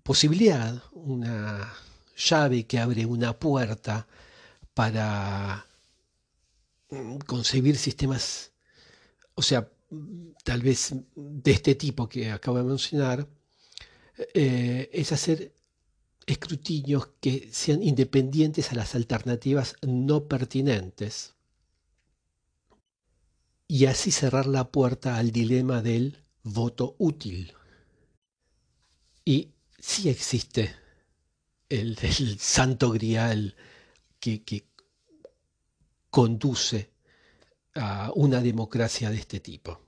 [0.02, 1.72] posibilidad, una
[2.16, 4.06] llave que abre una puerta
[4.74, 5.66] para
[6.90, 8.52] mm, concebir sistemas,
[9.34, 9.68] o sea,
[10.44, 13.26] tal vez de este tipo que acabo de mencionar,
[14.34, 15.52] eh, es hacer
[16.26, 21.34] escrutinios que sean independientes a las alternativas no pertinentes
[23.66, 27.54] y así cerrar la puerta al dilema del voto útil.
[29.24, 30.74] Y sí existe
[31.68, 31.96] el,
[32.38, 33.54] santo grial
[34.18, 34.42] que
[36.10, 36.90] conduce
[37.74, 39.80] a una democracia de este tipo.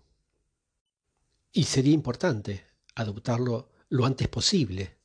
[1.52, 2.64] Y sería importante
[2.94, 5.01] adoptarlo lo antes posible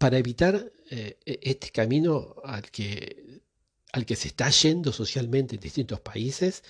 [0.00, 3.42] para evitar eh, e-, este camino al que,
[3.92, 6.64] al que se está yendo socialmente en distintos países,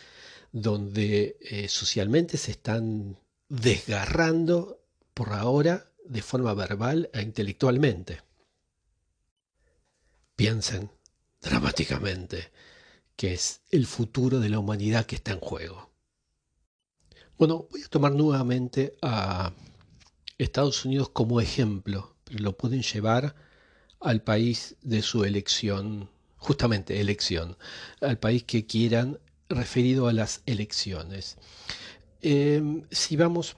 [0.51, 3.17] donde eh, socialmente se están
[3.49, 4.83] desgarrando
[5.15, 8.21] por ahora de forma verbal e intelectualmente.
[10.35, 10.91] Piensen
[11.41, 12.51] dramáticamente
[13.15, 15.89] que es el futuro de la humanidad que está en juego.
[17.39, 19.53] Bueno, voy a tomar nuevamente a
[20.37, 23.35] Estados Unidos como ejemplo lo pueden llevar
[24.01, 26.09] al país de su elección
[26.41, 27.57] justamente elección,
[28.01, 31.37] al país que quieran referido a las elecciones.
[32.23, 33.57] Em, si vamos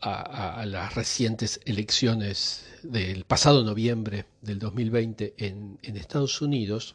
[0.00, 6.94] a, las recientes elecciones del pasado noviembre del 2020 en, Estados Unidos,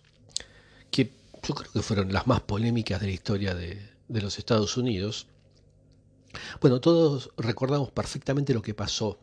[0.89, 1.12] que
[1.43, 5.28] yo creo que fueron las más polémicas de la historia de, de los Estados Unidos,
[6.62, 9.19] bueno, todos recordamos perfectamente lo que pasó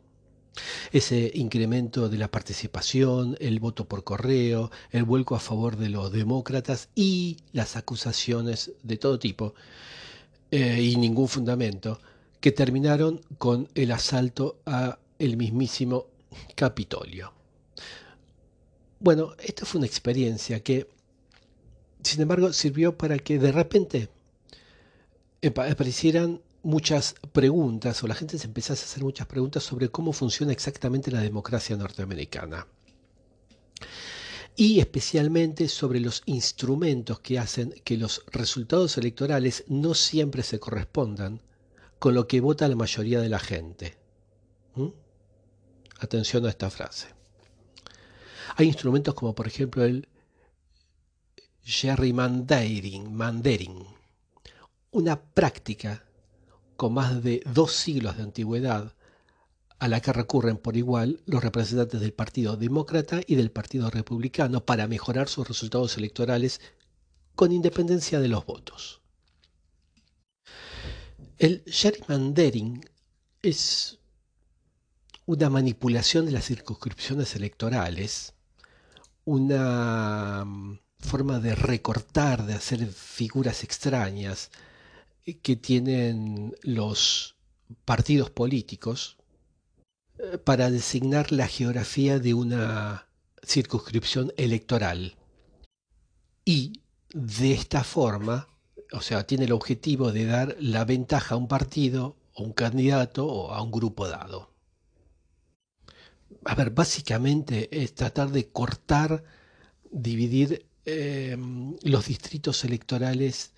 [0.92, 6.12] ese incremento de la participación, el voto por correo, el vuelco a favor de los
[6.12, 9.54] demócratas y las acusaciones de todo tipo
[10.50, 12.00] eh, y ningún fundamento
[12.40, 16.06] que terminaron con el asalto a el mismísimo
[16.54, 17.32] Capitolio.
[19.00, 20.88] Bueno, esta fue una experiencia que,
[22.02, 24.08] sin embargo, sirvió para que de repente
[25.42, 30.52] aparecieran muchas preguntas, o la gente se empezase a hacer muchas preguntas sobre cómo funciona
[30.52, 32.66] exactamente la democracia norteamericana.
[34.54, 41.40] Y especialmente sobre los instrumentos que hacen que los resultados electorales no siempre se correspondan
[41.98, 43.96] con lo que vota la mayoría de la gente.
[44.74, 44.88] ¿Mm?
[46.00, 47.06] Atención a esta frase.
[48.56, 50.06] Hay instrumentos como por ejemplo el
[51.62, 53.86] gerrymandering, mandering,
[54.90, 56.04] una práctica
[56.78, 58.94] con más de dos siglos de antigüedad,
[59.80, 64.64] a la que recurren por igual los representantes del Partido Demócrata y del Partido Republicano
[64.64, 66.60] para mejorar sus resultados electorales
[67.34, 69.00] con independencia de los votos.
[71.36, 72.88] El gerrymandering
[73.42, 73.98] es
[75.26, 78.34] una manipulación de las circunscripciones electorales,
[79.24, 84.52] una mm, forma de recortar, de hacer figuras extrañas,
[85.34, 87.36] que tienen los
[87.84, 89.18] partidos políticos
[90.18, 93.08] eh, para designar la geografía de una
[93.44, 95.16] circunscripción electoral.
[96.44, 96.80] Y
[97.12, 98.48] de esta forma,
[98.92, 103.26] o sea, tiene el objetivo de dar la ventaja a un partido o un candidato
[103.26, 104.50] o a un grupo dado.
[106.44, 109.24] A ver, básicamente es tratar de cortar,
[109.90, 111.36] dividir eh,
[111.82, 113.52] los distritos electorales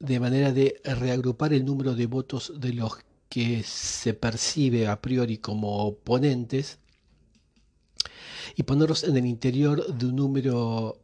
[0.00, 5.38] de manera de reagrupar el número de votos de los que se percibe a priori
[5.38, 6.78] como oponentes
[8.56, 10.98] y ponerlos en el interior de un número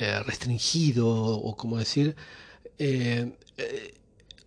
[0.00, 2.16] eh, restringido o como decir
[2.78, 3.94] eh, eh,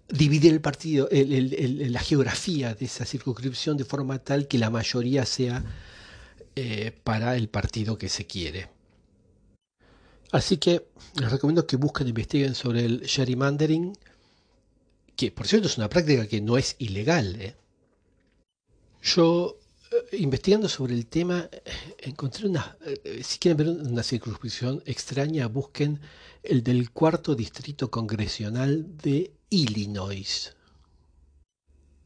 [0.10, 5.64] dividir el partido la geografía de esa circunscripción de forma tal que la mayoría sea
[7.04, 8.70] para el partido que se quiere
[10.32, 10.88] Así que
[11.20, 13.98] les recomiendo que busquen investiguen sobre el gerrymandering,
[15.18, 17.42] que por cierto es una práctica que no es ilegal.
[17.42, 17.56] ¿eh?
[19.02, 19.58] Yo,
[19.92, 21.62] eh, investigando sobre el tema, eh,
[22.00, 22.78] encontré una,
[23.22, 26.00] si quieren ver una circunscripción extraña, busquen
[26.44, 30.56] el del cuarto distrito congresional de Illinois.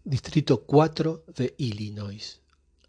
[0.03, 2.41] Distrito 4 de Illinois.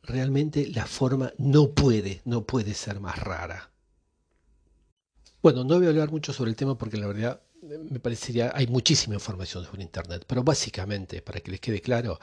[0.03, 3.70] Realmente la forma no puede, no puede ser más rara.
[5.47, 8.51] Bueno, no voy a hablar mucho sobre el tema porque la verdad eh, me parecería,
[8.53, 12.19] hay muchísima información sobre Internet, pero básicamente, para que les quede claro,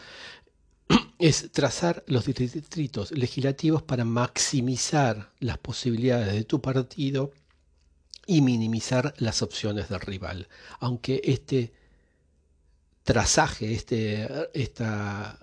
[1.20, 7.32] es trazar los distritos legislativos para maximizar las posibilidades de tu partido
[8.28, 10.50] y minimizar las opciones del rival.
[10.82, 11.72] Aunque este
[13.04, 15.40] trazaje, este, esta,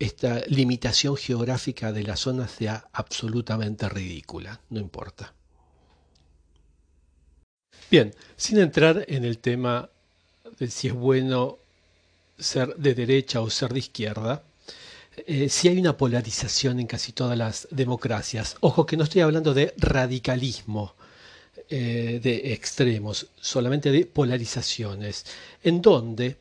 [0.00, 5.34] esta limitación geográfica de la zona sea absolutamente ridícula, no importa.
[7.94, 9.88] Bien, sin entrar en el tema
[10.58, 11.58] de si es bueno
[12.36, 14.42] ser de derecha o ser de izquierda,
[15.28, 18.56] eh, si hay una polarización en casi todas las democracias.
[18.58, 20.96] Ojo que no estoy hablando de radicalismo
[21.68, 25.24] eh, de extremos, solamente de polarizaciones,
[25.62, 26.36] en donde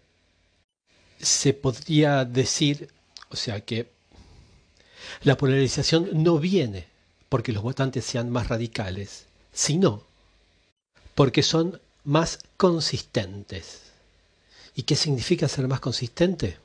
[1.19, 2.89] se podría decir,
[3.29, 3.91] o sea que
[5.21, 6.87] la polarización no viene
[7.29, 10.12] porque los votantes sean más radicales, sino
[11.15, 13.81] porque son más consistentes.
[14.75, 16.57] ¿Y qué significa ser más consistente?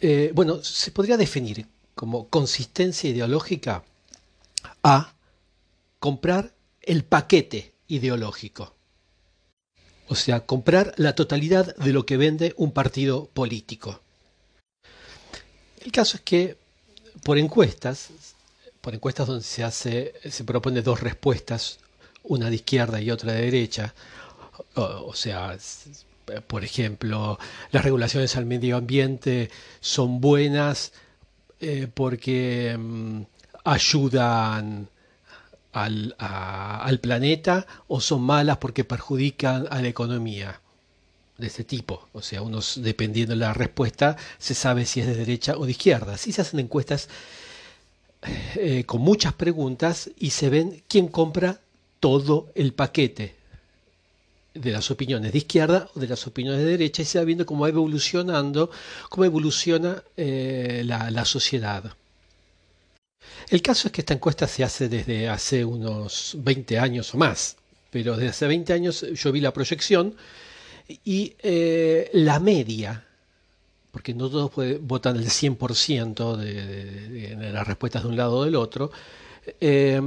[0.00, 3.84] Eh, bueno, se podría definir como consistencia ideológica
[4.82, 5.14] a
[5.98, 8.74] comprar el paquete ideológico.
[10.08, 14.00] O sea, comprar la totalidad de lo que vende un partido político.
[15.80, 16.58] El caso es que
[17.22, 18.10] por encuestas,
[18.80, 21.78] por encuestas donde se hace, se propone dos respuestas
[22.24, 23.94] una de izquierda y otra de derecha.
[24.74, 25.56] O, sea,
[26.46, 27.38] por ejemplo,
[27.70, 29.50] las regulaciones al medio ambiente
[29.80, 30.92] son buenas
[31.60, 33.22] eh, porque mm,
[33.64, 34.88] ayudan
[35.72, 40.60] al, al planeta o son malas porque perjudican a la economía
[41.38, 42.08] de ese tipo.
[42.12, 45.72] O sea, unos, dependiendo de la respuesta, se sabe si es de derecha o de
[45.72, 46.16] izquierda.
[46.16, 47.08] Si se hacen encuestas
[48.56, 51.60] eh, con muchas preguntas y se ven quién compra
[52.04, 53.34] todo el paquete
[54.52, 57.46] de las opiniones de izquierda o de las opiniones de derecha y se va viendo
[57.46, 58.70] cómo va evolucionando,
[59.08, 61.96] cómo evoluciona eh, la, sociedad.
[63.48, 67.56] El caso es que esta encuesta se hace desde hace unos 20 años o más,
[67.90, 70.14] pero desde hace 20 años yo vi la proyección
[71.06, 73.02] y eh, la media,
[73.92, 74.52] porque no todos
[74.82, 78.92] votan el 100% de, de, las respuestas de un lado o del otro,
[79.58, 80.02] eh,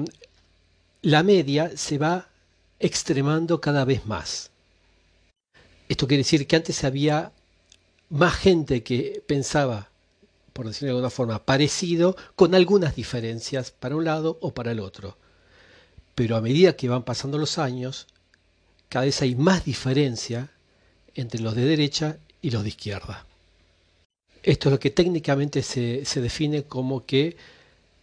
[1.02, 2.30] la media se va
[2.80, 4.52] extremando cada vez más.
[5.90, 7.32] Esto quiere decir que antes había
[8.10, 9.90] más gente que pensaba,
[10.54, 14.80] por decirlo de alguna forma, parecido, con algunas diferencias para un lado o para el
[14.80, 15.18] otro.
[16.16, 18.08] Pero a medida que van pasando los años,
[18.90, 20.50] cada vez hay más diferencia
[21.16, 23.26] entre los de derecha y los de izquierda.
[24.44, 27.36] Esto es lo que técnicamente se, define como que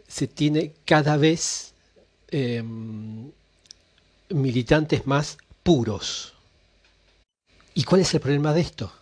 [0.06, 1.73] se tiene cada vez
[2.34, 3.30] em,
[4.30, 6.34] militantes más puros.
[7.74, 8.92] ¿Y cuál es el problema de esto?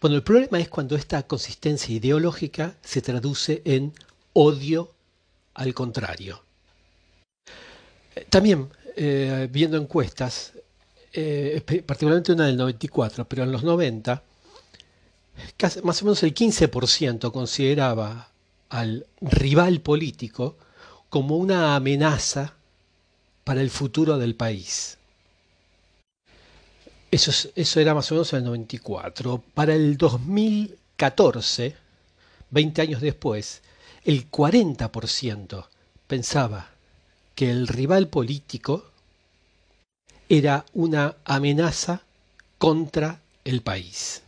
[0.00, 3.92] Bueno, el problema es cuando esta consistencia ideológica se traduce en
[4.32, 4.90] odio
[5.54, 6.42] al contrario.
[8.30, 10.52] También, eh, viendo encuestas,
[11.12, 14.22] eh, particularmente una del 94, pero en los 90,
[15.84, 18.30] más o menos el 15% consideraba
[18.70, 20.56] al rival político
[21.08, 22.55] como una amenaza
[23.46, 24.98] para el futuro del país.
[27.12, 29.40] Eso, eso era más o menos en el 94.
[29.54, 31.76] Para el 2014,
[32.50, 33.62] 20 años después,
[34.04, 35.64] el 40%
[36.08, 36.70] pensaba
[37.36, 38.90] que el rival político
[40.28, 42.02] era una amenaza
[42.58, 44.22] contra el país.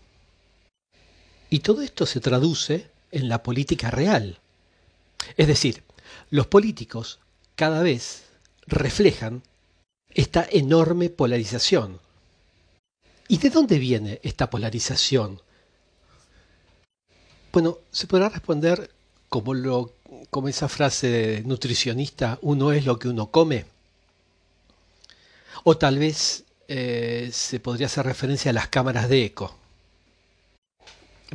[1.50, 4.38] Y todo esto se traduce en la política real.
[5.36, 5.82] Es decir,
[6.30, 7.18] los políticos
[7.56, 8.27] cada vez
[8.68, 9.42] reflejan
[10.10, 12.00] esta enorme polarización.
[13.28, 15.40] ¿Y de dónde viene esta polarización?
[17.52, 18.90] Bueno, se podrá responder
[19.28, 19.92] como, lo,
[20.30, 23.66] como esa frase nutricionista, uno es lo que uno come.
[25.64, 29.56] O tal vez eh, se podría hacer referencia a las cámaras de eco.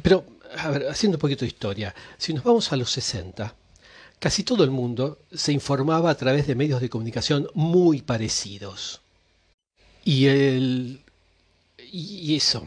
[0.02, 0.26] Pero,
[0.58, 3.54] a ver, haciendo un poquito de historia, si nos vamos a los 60,
[4.24, 9.02] casi todo el mundo se informaba a través de medios de comunicación muy parecidos.
[10.06, 11.02] Y, el,
[11.92, 12.66] y eso,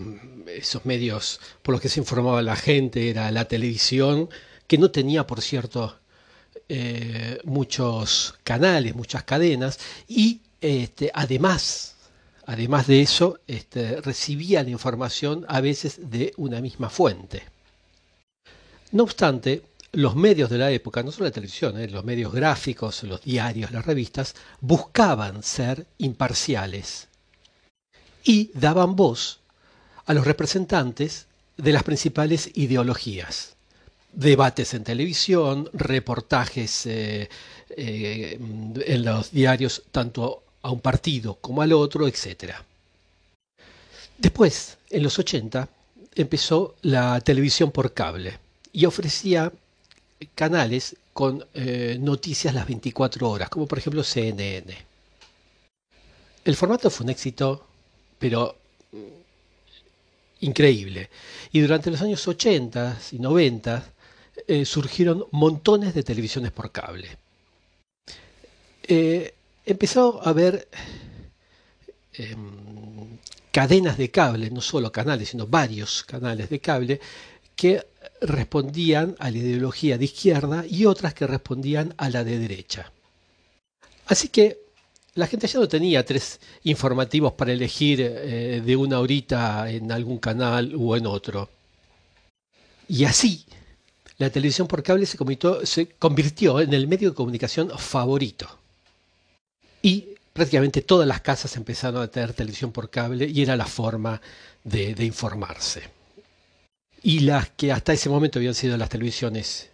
[0.49, 4.29] esos medios por los que se informaba la gente era la televisión,
[4.67, 5.99] que no tenía, por cierto,
[6.69, 11.97] eh, muchos canales, muchas cadenas, y este, además,
[12.45, 17.45] además de eso, este, recibía la información a veces de una misma fuente.
[18.93, 19.63] No obstante,
[19.97, 23.71] los medios de la época, no solo la televisión, eh, los medios gráficos, los diarios,
[23.71, 27.09] las revistas, buscaban ser imparciales
[28.23, 29.41] y daban voz
[30.05, 31.27] a los representantes
[31.57, 33.55] de las principales ideologías.
[34.13, 37.31] Debates en televisión, reportajes eh,
[37.71, 42.53] eh, en los diarios, tanto a un partido como al otro, etc.
[44.19, 45.67] Después, en los 80,
[46.17, 48.39] empezó la televisión por cable
[48.75, 49.51] y ofrecía
[50.35, 54.77] canales con eh, noticias las 24 horas, como por ejemplo CNN.
[56.45, 57.67] El formato fue un éxito,
[58.19, 58.57] pero
[58.93, 58.99] mm,
[60.41, 61.11] increíble.
[61.53, 63.93] Y durante los años 80 y 90
[64.47, 67.17] eh, surgieron montones de televisiones por cable.
[68.83, 70.69] Eh, empezó a haber
[72.13, 73.19] em,
[73.51, 77.01] cadenas de cable, no solo canales, sino varios canales de cable,
[77.57, 77.85] que
[78.21, 82.93] respondían a la ideología de izquierda y otras que respondían a la de derecha.
[84.07, 84.59] Así que
[85.15, 90.19] la gente ya no tenía tres informativos para elegir eh, de una horita en algún
[90.19, 91.49] canal u en otro.
[92.89, 93.45] Y así,
[94.19, 98.49] la televisión por cable se convirtió en el medio de comunicación favorito
[99.83, 104.21] y prácticamente todas las casas empezaron a tener televisión por cable y era la forma
[104.65, 105.83] de, informarse.
[107.03, 109.71] Y las que hasta ese momento habían sido las televisiones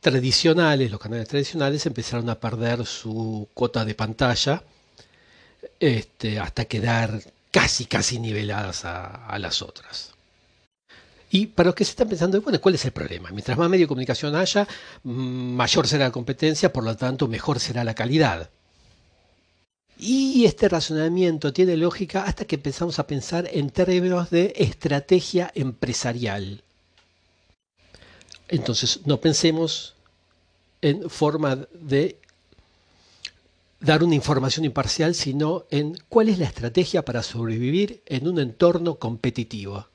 [0.00, 4.62] tradicionales, los canales tradicionales, empezaron a perder su cuota de pantalla
[5.80, 10.12] este, hasta quedar casi, casi niveladas a, las otras.
[11.30, 13.30] Y para los que se están pensando, bueno, ¿cuál es el problema?
[13.30, 14.66] Mientras más medio de comunicación haya,
[15.02, 18.50] mayor será la competencia, por lo tanto, mejor será la calidad.
[19.98, 26.62] Y este razonamiento tiene lógica hasta que empezamos a pensar en términos de estrategia empresarial.
[28.48, 29.94] Entonces, no pensemos
[30.80, 32.16] en forma de
[33.80, 38.96] dar una información imparcial, sino en cuál es la estrategia para sobrevivir en un entorno
[38.96, 39.86] competitivo.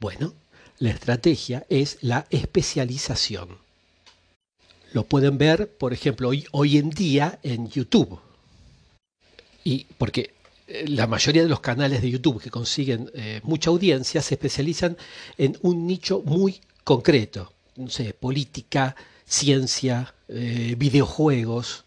[0.00, 0.34] Bueno,
[0.78, 3.58] la estrategia es la especialización.
[4.92, 8.18] Lo pueden ver, por ejemplo, hoy, en día en YouTube.
[9.64, 10.34] Y porque
[10.66, 14.96] eh, la mayoría de los canales de YouTube que consiguen eh, mucha audiencia se especializan
[15.36, 17.52] en un nicho muy concreto.
[17.76, 18.94] No sé, política,
[19.26, 21.84] ciencia, eh, videojuegos.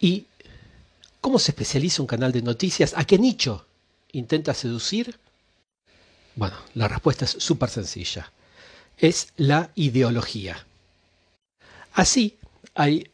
[0.00, 0.26] ¿Y
[1.20, 2.92] cómo se especializa un canal de noticias?
[2.96, 3.66] ¿A qué nicho
[4.12, 5.18] intenta seducir?
[6.36, 8.32] Bueno, la respuesta es súper sencilla.
[8.96, 10.66] Es la ideología.
[11.92, 12.36] Así,
[12.74, 13.10] hay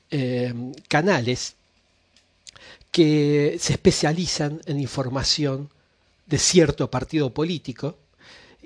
[0.88, 1.56] canales
[2.96, 5.68] que se especializan en información
[6.24, 7.98] de cierto partido político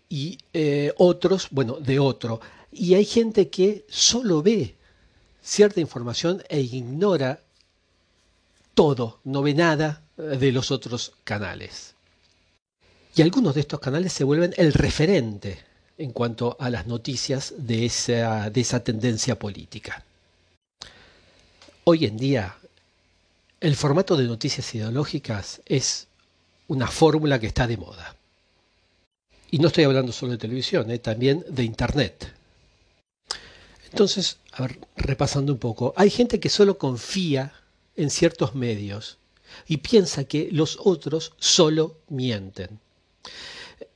[0.09, 2.41] y eh, otros, bueno, de otro.
[2.71, 4.77] Y hay gente que solo ve
[5.43, 7.41] cierta información e ignora
[8.75, 11.97] todo, no ve nada de los otros canales.
[13.17, 15.59] Y algunos de estos canales se vuelven el referente
[15.99, 20.05] en cuanto a las noticias de esa, de esa tendencia política.
[21.83, 22.60] Hoy en día,
[23.61, 26.09] el formato de noticias ideológicas es
[26.69, 28.17] una fórmula que está de moda.
[29.51, 32.33] Y no estoy hablando solo de televisión, eh, también de Internet.
[33.91, 34.39] Entonces,
[34.97, 37.53] repasando un poco, hay gente que solo confía
[37.97, 39.19] en ciertos medios
[39.67, 42.79] y piensa que los otros solo mienten.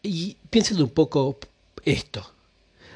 [0.03, 1.39] Y piensen un poco
[1.85, 2.29] esto.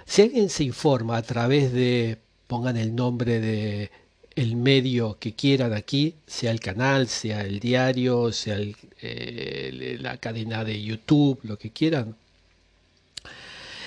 [0.05, 3.91] Si alguien se informa a través de, pongan el nombre de
[4.39, 8.57] el medio que quieran aquí, sea el canal, sea el diario, sea
[9.03, 12.17] eh, la cadena de YouTube, lo que quieran,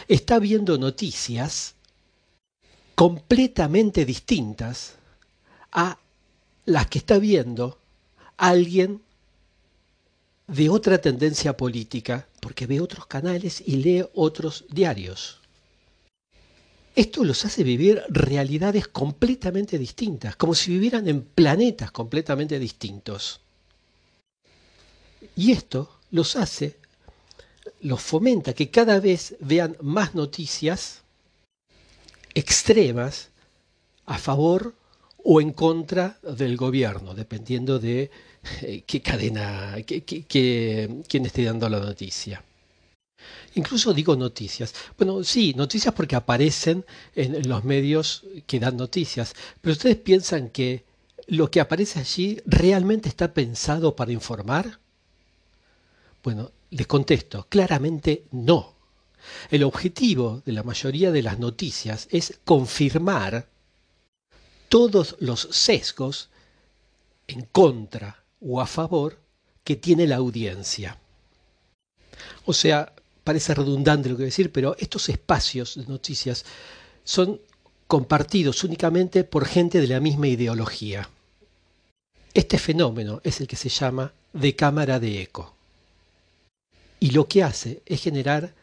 [0.09, 1.75] está viendo noticias
[2.95, 4.95] completamente distintas
[5.71, 5.97] a
[6.65, 7.79] las que está viendo
[8.35, 9.01] alguien
[10.47, 15.40] de otra tendencia política, porque ve otros canales y lee otros diarios.
[16.95, 23.39] Esto los hace vivir realidades completamente distintas, como si vivieran en planetas completamente distintos.
[25.35, 26.77] Y esto los hace,
[27.81, 31.01] los fomenta que cada vez vean más noticias
[32.33, 33.29] extremas
[34.05, 34.73] a favor
[35.23, 38.11] o en contra del gobierno, dependiendo de
[38.61, 42.43] eh, qué cadena, quién esté dando la noticia.
[43.55, 44.73] Incluso digo noticias.
[44.97, 46.85] Bueno, sí, noticias porque aparecen
[47.15, 50.85] en, los medios que dan noticias, pero ustedes piensan que
[51.27, 54.79] lo que aparece allí realmente está pensado para informar?
[56.23, 58.75] Bueno, les contesto, claramente no.
[59.49, 63.47] El objetivo de la mayoría de las noticias es confirmar
[64.69, 66.29] todos los sesgos
[67.27, 69.19] en contra o a favor
[69.63, 70.97] que tiene la audiencia.
[72.45, 72.93] O sea,
[73.31, 76.43] parece redundante lo que voy a decir, pero estos espacios de noticias
[77.05, 77.39] son
[77.87, 81.09] compartidos únicamente por gente de la misma ideología.
[82.33, 85.55] Este fenómeno es el que se llama de cámara de eco.
[86.99, 88.53] Y lo que hace es generar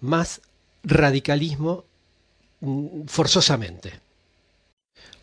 [0.00, 0.42] más
[0.82, 1.86] radicalismo
[2.60, 3.98] mm, forzosamente.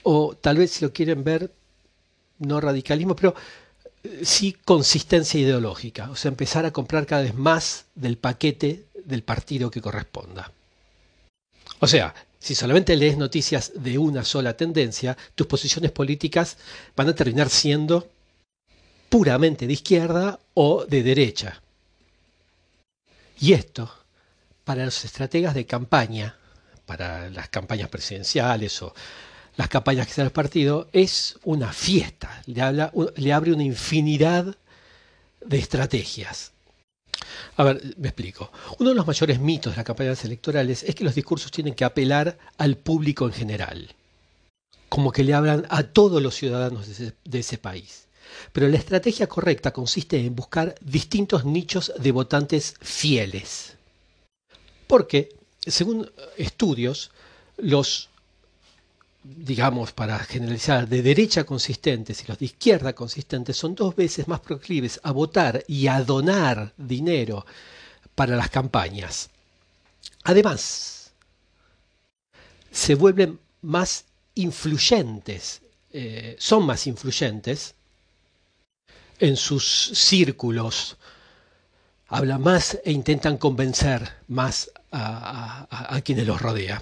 [0.02, 1.52] O tal vez si lo quieren ver,
[2.40, 3.36] no radicalismo, pero
[4.24, 9.72] sí consistencia ideológica, o sea, empezar a comprar cada vez más del paquete del partido
[9.72, 10.52] que corresponda.
[11.80, 16.58] O sea, si solamente lees noticias de una sola tendencia, tus posiciones políticas
[16.96, 18.08] van a terminar siendo
[19.10, 21.62] puramente de izquierda o de derecha.
[23.40, 23.92] Y esto,
[24.64, 26.38] para los estrategas de campaña,
[26.86, 28.94] para las campañas presidenciales o
[29.58, 32.62] las campañas que se el partido, es una fiesta, le,
[33.16, 34.56] le abre una infinidad
[35.46, 36.52] de estrategias.
[37.58, 38.52] A ver, me explico.
[38.80, 41.86] Uno de los mayores mitos de las campañas electorales es que los discursos tienen que
[41.86, 43.96] apelar al público en general,
[44.90, 48.08] como que le hablan a todos los ciudadanos de ese, de ese país.
[48.52, 53.78] Pero la estrategia correcta consiste en buscar distintos nichos de votantes fieles.
[54.88, 55.30] Porque,
[55.66, 57.12] según estudios,
[57.58, 58.10] los
[59.26, 64.40] digamos, para generalizar, de derecha consistentes y los de izquierda consistentes son dos veces más
[64.40, 67.46] proclives a votar y a donar dinero
[68.14, 69.30] para las campañas.
[70.24, 71.12] Además,
[72.72, 74.06] se vuelven más
[74.36, 75.62] influyentes,
[75.92, 77.76] eh, son más influyentes
[79.20, 80.98] en sus círculos
[82.08, 86.82] hablan más e intentan convencer más a, quienes los rodean.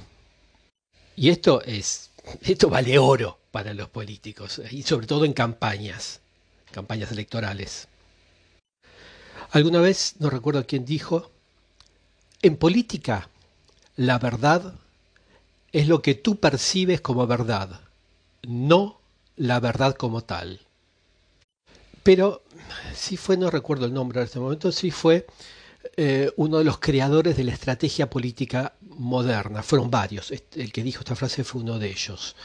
[1.15, 6.21] Y esto es, esto vale oro para los políticos, y sobre todo en campañas,
[6.71, 7.87] campañas electorales.
[9.51, 11.29] Alguna vez, no recuerdo quién dijo,
[12.41, 13.29] en política
[13.95, 14.73] la verdad
[15.71, 17.81] es lo que tú percibes como verdad,
[18.41, 18.99] no
[19.35, 20.61] la verdad como tal.
[22.01, 22.43] Pero
[22.95, 25.25] sí fue, no recuerdo el nombre en este momento, sí fue
[25.95, 29.63] eh, uno de los creadores de la estrategia política moderna.
[29.63, 30.31] Fueron varios.
[30.31, 32.35] El que dijo esta frase fue uno de ellos.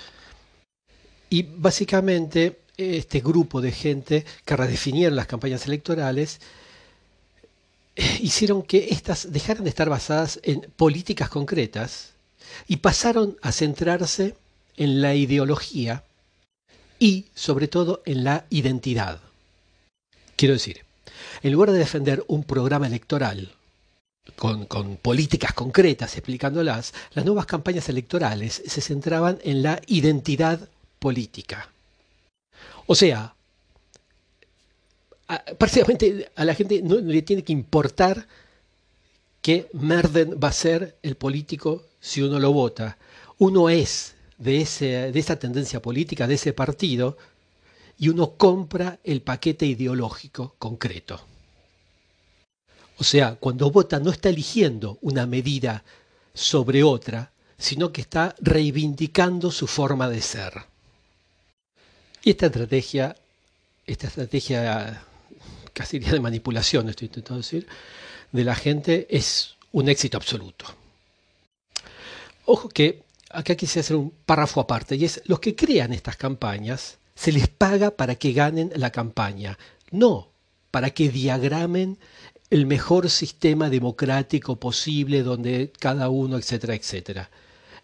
[1.30, 6.40] Y básicamente este grupo de gente que redefinieron las campañas electorales
[7.96, 12.12] eh, hicieron que éstas dejaran de estar basadas en políticas concretas
[12.68, 14.36] y pasaron a centrarse
[14.76, 16.04] en la ideología
[16.98, 19.20] y sobre todo en la identidad.
[20.36, 20.84] Quiero decir,
[21.42, 23.52] en lugar de defender un programa electoral
[24.36, 31.70] con, políticas concretas explicándolas, las nuevas campañas electorales se centraban en la identidad política.
[32.86, 33.34] O sea,
[35.58, 38.26] prácticamente a la gente no le tiene que importar
[39.42, 42.98] qué merden va a ser el político si uno lo vota.
[43.38, 47.16] Uno es de, ese, de esa tendencia política, de ese partido,
[47.98, 51.20] y uno compra el paquete ideológico concreto.
[52.98, 55.84] O sea, cuando vota no está eligiendo una medida
[56.34, 60.52] sobre otra, sino que está reivindicando su forma de ser.
[62.22, 63.16] Y esta estrategia,
[63.86, 65.02] esta estrategia
[65.72, 67.66] casi de manipulación, estoy intentando decir,
[68.32, 70.66] de la gente es un éxito absoluto.
[72.46, 76.98] Ojo que acá quise hacer un párrafo aparte, y es los que crean estas campañas
[77.18, 79.58] se les paga para que ganen la campaña,
[79.90, 80.28] no
[80.70, 81.98] para que diagramen
[82.48, 87.28] el mejor sistema democrático posible donde cada uno, etcétera, etcétera.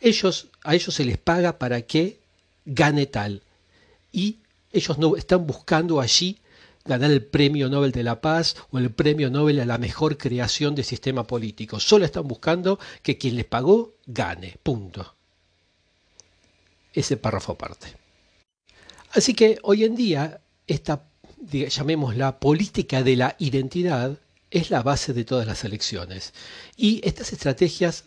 [0.01, 2.21] Ellos, a ellos se les paga para que
[2.65, 3.43] gane tal.
[4.13, 4.39] Y
[4.73, 6.39] ellos no están buscando allí
[6.85, 10.77] ganar el premio Nobel de la Paz o el premio Nobel a la mejor creación
[10.77, 11.81] de sistema político.
[11.81, 14.59] Solo están buscando que quien les pagó gane.
[14.63, 15.15] Punto.
[16.93, 18.04] Ese párrafo aparte.
[19.15, 21.05] Así que hoy en día, esta,
[21.41, 24.19] llamémosla, política de la identidad
[24.51, 26.35] es la base de todas las elecciones.
[26.77, 28.05] Y estas estrategias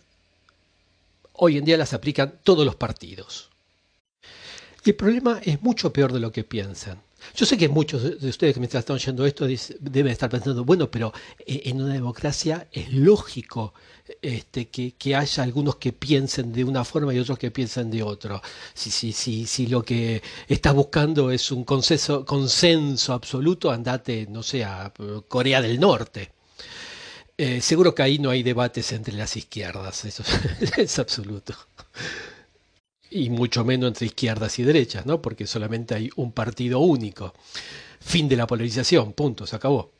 [1.32, 3.48] hoy en día las aplican todos los partidos.
[4.84, 7.00] Y el problema es mucho peor de lo que piensan.
[7.34, 9.46] Yo sé que muchos de ustedes que me están oyendo esto
[9.80, 13.74] deben estar pensando, bueno, pero eh, en una democracia es lógico
[14.22, 18.40] este, que, haya algunos que piensen de una forma y otros que piensen de otro.
[18.74, 24.42] Si, si, si, si lo que estás buscando es un consenso, consenso absoluto, andate, no
[24.42, 24.92] sé, a
[25.28, 26.30] Corea del Norte.
[27.36, 30.24] Eh, seguro que ahí no hay debates entre las izquierdas, eso
[30.76, 31.54] es absoluto
[33.10, 35.22] y mucho menos entre izquierdas y derechas, ¿no?
[35.22, 37.34] Porque solamente hay un partido único.
[38.00, 39.90] Fin de la polarización, punto, se acabó.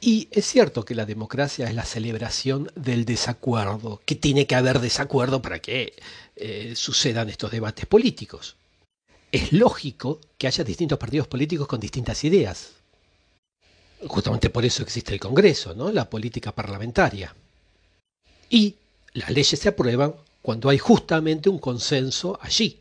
[0.00, 4.80] Y es cierto que la democracia es la celebración del desacuerdo, que tiene que haber
[4.80, 5.94] desacuerdo para que
[6.34, 8.56] eh, sucedan estos debates políticos.
[9.30, 12.72] Es lógico que haya distintos partidos políticos con distintas ideas.
[14.06, 15.92] Justamente por eso existe el Congreso, ¿no?
[15.92, 17.34] La política parlamentaria.
[18.50, 18.74] Y
[19.14, 22.80] las leyes se aprueban cuando hay justamente un consenso allí.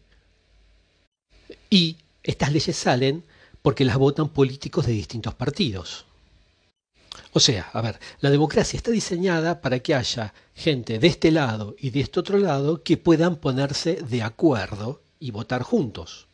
[1.69, 3.23] Y estas leyes salen
[3.61, 6.05] porque las votan políticos de distintos partidos.
[7.33, 11.75] O sea, a ver, la democracia está diseñada para que haya gente de este lado
[11.79, 16.27] y de este otro lado que puedan ponerse de acuerdo y votar juntos.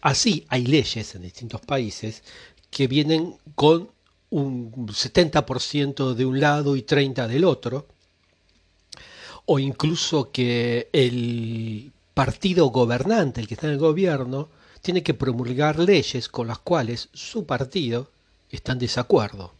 [0.00, 2.22] Así hay leyes en distintos países
[2.70, 3.90] que vienen con
[4.30, 7.86] un 70% de un lado y 30% del otro,
[9.46, 14.48] o incluso que el partido gobernante, el que está en el gobierno,
[14.80, 18.10] tiene que promulgar leyes con las cuales su partido
[18.50, 19.52] está en desacuerdo.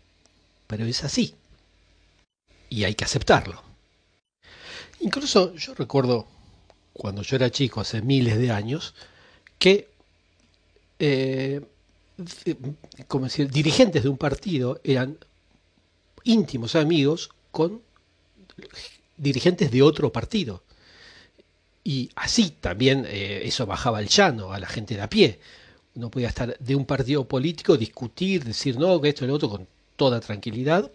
[0.66, 1.34] Pero es así.
[2.68, 3.62] Y hay que aceptarlo.
[5.00, 6.26] Incluso yo recuerdo,
[6.92, 8.94] cuando yo era chico, hace miles de años,
[9.58, 9.88] que
[10.98, 11.60] eh,
[13.08, 15.18] como decir, dirigentes de un partido eran
[16.22, 17.82] íntimos amigos con
[19.16, 20.62] dirigentes de otro partido.
[21.82, 25.38] Y así también eh, eso bajaba el llano a la gente de a pie.
[25.94, 29.50] Uno podía estar de un partido político, discutir, decir no, que esto y lo otro
[29.50, 30.90] con toda tranquilidad,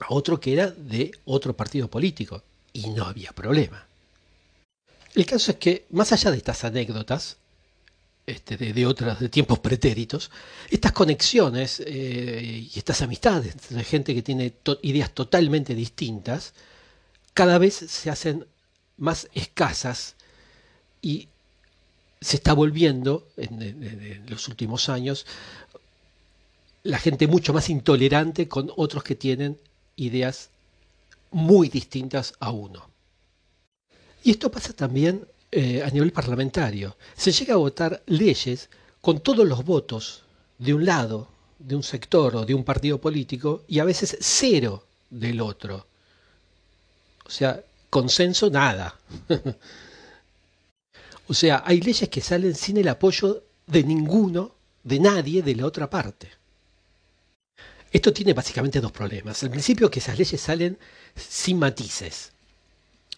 [0.00, 2.42] a otro que era de otro partido político.
[2.72, 3.86] Y no había problema.
[5.14, 7.36] El caso es que, más allá de estas anécdotas,
[8.26, 10.30] este, de, otras, de tiempos pretéritos,
[10.70, 16.54] estas conexiones eh, y estas amistades de gente que tiene ideas totalmente distintas,
[17.34, 18.46] cada vez se hacen
[18.96, 20.14] más escasas
[21.02, 21.28] y
[22.20, 25.26] se está volviendo en, los últimos años
[26.84, 29.58] la gente mucho más intolerante con otros que tienen
[29.96, 30.50] ideas
[31.30, 32.88] muy distintas a uno.
[34.22, 36.96] Y esto pasa también eh, a nivel parlamentario.
[37.16, 38.70] Se llega a votar leyes
[39.00, 40.22] con todos los votos
[40.58, 41.28] de un lado,
[41.58, 45.86] de un sector o de un partido político y a veces cero del otro.
[47.26, 48.98] O sea, consenso nada.
[51.28, 54.52] o sea, hay leyes que salen sin el apoyo de ninguno,
[54.82, 56.30] de nadie de la otra parte.
[57.94, 59.40] Esto tiene básicamente dos problemas.
[59.44, 60.76] El principio que esas leyes salen
[61.14, 62.32] sin matices.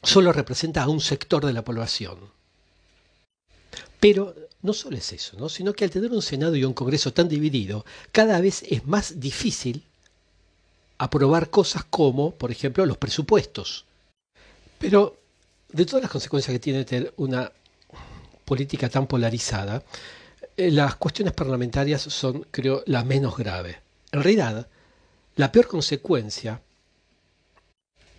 [0.03, 2.19] Solo representa a un sector de la población.
[3.99, 5.49] Pero no solo es eso, ¿no?
[5.49, 9.19] sino que al tener un Senado y un Congreso tan dividido, cada vez es más
[9.19, 9.83] difícil
[10.99, 13.86] aprobar cosas como, por ejemplo, los presupuestos.
[14.79, 15.17] Pero
[15.73, 17.51] de todas las consecuencias que tiene tener una
[18.45, 19.83] política tan polarizada,
[20.57, 23.81] eh, las cuestiones parlamentarias son, creo, la menos grave.
[24.13, 24.69] En realidad,
[25.37, 26.63] la peor consecuencia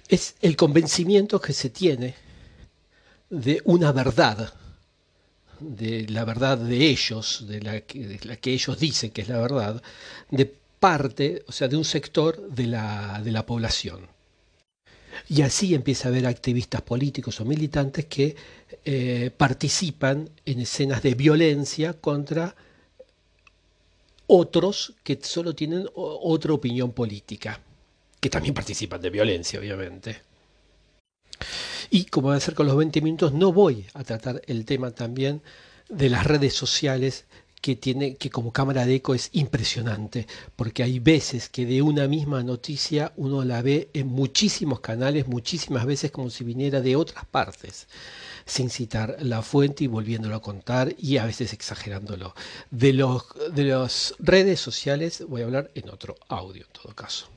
[0.07, 2.15] es el convencimiento que se tiene
[3.29, 4.53] de una verdad,
[5.59, 9.39] de la verdad de ellos, de la, que, la que ellos dicen que es la
[9.39, 9.81] verdad,
[10.29, 10.45] de
[10.79, 14.07] parte, o sea, de un sector de la, de la población.
[15.29, 18.35] Y así empieza a haber activistas políticos o militantes que
[18.85, 22.55] eh, participan en escenas de violencia contra
[24.27, 27.61] otros que solo tienen otra opinión política
[28.19, 30.21] que también participan de violencia, obviamente.
[31.89, 34.91] Y como va a ser con los 20 minutos, no voy a tratar el tema
[34.91, 35.41] también
[35.89, 37.25] de las redes sociales
[37.61, 42.07] que tiene que como cámara de eco es impresionante, porque hay veces que de una
[42.07, 47.25] misma noticia uno la ve en muchísimos canales, muchísimas veces como si viniera de otras
[47.25, 47.87] partes,
[48.45, 52.33] sin citar la fuente y volviéndolo a contar y a veces exagerándolo.
[52.71, 57.36] De los de las redes sociales voy a hablar en otro audio en todo caso.